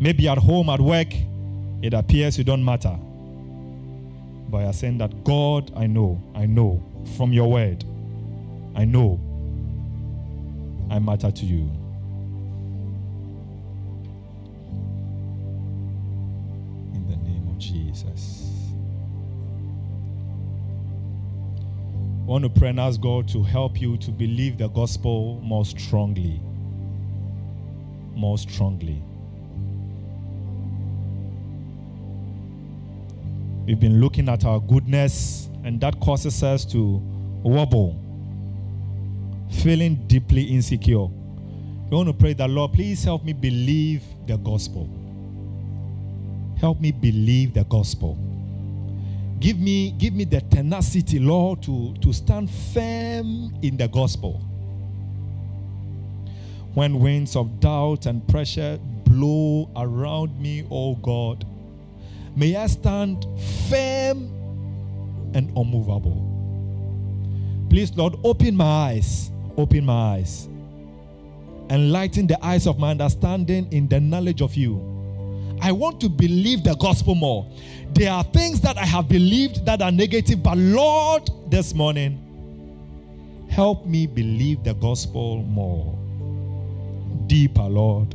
Maybe 0.06 0.28
at 0.28 0.38
home, 0.38 0.70
at 0.70 0.80
work, 0.80 1.15
it 1.82 1.96
appears 1.96 2.38
you 2.38 2.44
don't 2.44 2.63
matter. 2.63 2.96
But 4.52 4.60
you're 4.60 4.72
saying 4.72 5.00
that 5.00 5.24
God, 5.24 5.72
I 5.76 5.88
know, 5.88 6.22
I 6.36 6.46
know 6.46 6.80
from 7.18 7.34
your 7.34 7.50
word, 7.50 7.84
I 8.76 8.86
know 8.86 9.20
I 10.91 11.00
matter 11.00 11.32
to 11.32 11.46
you. 11.48 11.72
In 16.94 17.08
the 17.10 17.15
name 17.28 17.48
of 17.50 17.58
Jesus. 17.58 18.52
I 22.22 22.26
want 22.26 22.44
to 22.44 22.50
pray 22.52 22.70
and 22.70 22.80
ask 22.80 23.02
God 23.02 23.28
to 23.30 23.41
help 23.41 23.82
you 23.82 23.98
to 23.98 24.12
believe 24.12 24.60
the 24.60 24.68
gospel 24.68 25.41
more 25.41 25.65
strongly. 25.65 26.39
More 28.13 28.38
strongly. 28.38 29.02
We've 33.65 33.80
been 33.80 33.99
looking 33.99 34.30
at 34.30 34.45
our 34.45 34.60
goodness, 34.60 35.49
and 35.63 35.82
that 35.82 35.99
causes 35.99 36.43
us 36.43 36.65
to 36.65 37.01
wobble, 37.43 37.99
feeling 39.63 40.06
deeply 40.06 40.43
insecure. 40.43 41.06
We 41.89 41.97
want 41.97 42.10
to 42.10 42.13
pray 42.13 42.34
that, 42.34 42.47
Lord, 42.47 42.73
please 42.73 43.04
help 43.04 43.23
me 43.23 43.34
believe 43.34 44.04
the 44.28 44.38
gospel. 44.38 44.88
Help 46.60 46.80
me 46.80 46.91
believe 46.91 47.56
the 47.56 47.63
gospel. 47.63 48.17
Give 49.39 49.60
me, 49.60 49.91
give 49.97 50.13
me 50.13 50.25
the 50.25 50.41
tenacity, 50.41 51.17
Lord, 51.17 51.63
to, 51.63 51.95
to 52.01 52.13
stand 52.13 52.51
firm 52.51 53.58
in 53.63 53.78
the 53.78 53.88
gospel. 53.88 54.41
When 56.75 56.99
winds 56.99 57.36
of 57.36 57.60
doubt 57.60 58.06
and 58.06 58.28
pressure 58.28 58.80
blow 59.06 59.71
around 59.75 60.39
me, 60.39 60.67
oh 60.69 60.95
God, 60.95 61.45
may 62.36 62.56
I 62.56 62.67
stand 62.67 63.26
firm 63.69 64.32
and 65.34 65.50
unmovable. 65.58 66.32
Please, 67.69 67.95
Lord, 67.95 68.15
open 68.24 68.56
my 68.56 68.65
eyes, 68.65 69.32
open 69.58 69.86
my 69.86 70.15
eyes, 70.15 70.48
enlighten 71.69 72.28
the 72.28 72.43
eyes 72.45 72.67
of 72.67 72.80
my 72.80 72.91
understanding 72.91 73.71
in 73.71 73.88
the 73.88 74.00
knowledge 74.00 74.41
of 74.41 74.56
you. 74.56 74.80
I 75.62 75.71
want 75.71 76.00
to 76.02 76.10
believe 76.10 76.63
the 76.63 76.76
gospel 76.76 77.15
more. 77.15 77.50
There 77.93 78.12
are 78.12 78.24
things 78.24 78.62
that 78.62 78.78
I 78.78 78.86
have 78.86 79.08
believed 79.08 79.65
that 79.65 79.82
are 79.82 79.91
negative, 79.91 80.43
but 80.43 80.58
Lord, 80.58 81.30
this 81.50 81.74
morning, 81.74 82.21
help 83.50 83.86
me 83.86 84.06
believe 84.06 84.63
the 84.63 84.74
gospel 84.74 85.43
more. 85.43 85.98
Deeper, 87.28 87.63
Lord. 87.63 88.13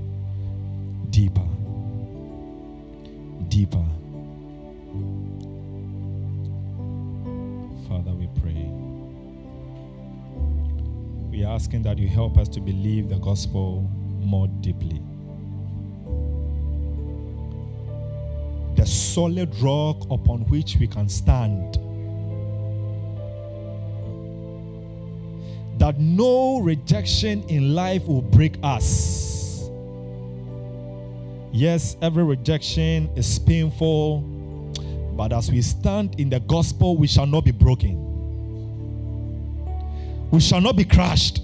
Deeper. 1.10 1.46
Deeper. 3.48 3.84
Pray. 8.40 8.70
We 11.30 11.44
are 11.44 11.54
asking 11.54 11.82
that 11.82 11.98
you 11.98 12.08
help 12.08 12.38
us 12.38 12.48
to 12.50 12.60
believe 12.60 13.08
the 13.08 13.18
gospel 13.18 13.88
more 14.20 14.48
deeply. 14.60 15.00
the 18.80 18.86
solid 18.86 19.54
rock 19.60 20.06
upon 20.10 20.40
which 20.48 20.76
we 20.80 20.86
can 20.86 21.06
stand. 21.06 21.74
That 25.78 25.98
no 25.98 26.60
rejection 26.60 27.42
in 27.50 27.74
life 27.74 28.06
will 28.06 28.22
break 28.22 28.56
us. 28.62 29.68
Yes, 31.52 31.94
every 32.00 32.24
rejection 32.24 33.10
is 33.16 33.38
painful, 33.38 34.20
but 35.14 35.34
as 35.34 35.50
we 35.50 35.60
stand 35.60 36.18
in 36.18 36.30
the 36.30 36.40
gospel, 36.40 36.96
we 36.96 37.06
shall 37.06 37.26
not 37.26 37.44
be 37.44 37.50
broken. 37.50 38.09
We 40.30 40.40
shall 40.40 40.60
not 40.60 40.76
be 40.76 40.84
crushed. 40.84 41.40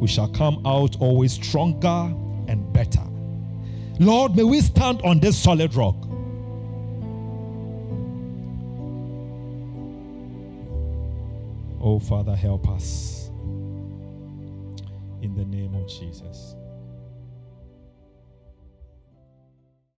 We 0.00 0.08
shall 0.08 0.28
come 0.28 0.66
out 0.66 0.96
always 1.00 1.32
stronger 1.34 2.14
and 2.48 2.72
better. 2.72 3.02
Lord, 4.00 4.34
may 4.34 4.42
we 4.42 4.60
stand 4.60 5.02
on 5.02 5.20
this 5.20 5.38
solid 5.38 5.74
rock. 5.74 5.96
Oh, 11.80 11.98
Father, 11.98 12.34
help 12.34 12.68
us. 12.68 13.28
In 15.20 15.34
the 15.36 15.44
name 15.44 15.74
of 15.74 15.88
Jesus. 15.88 16.56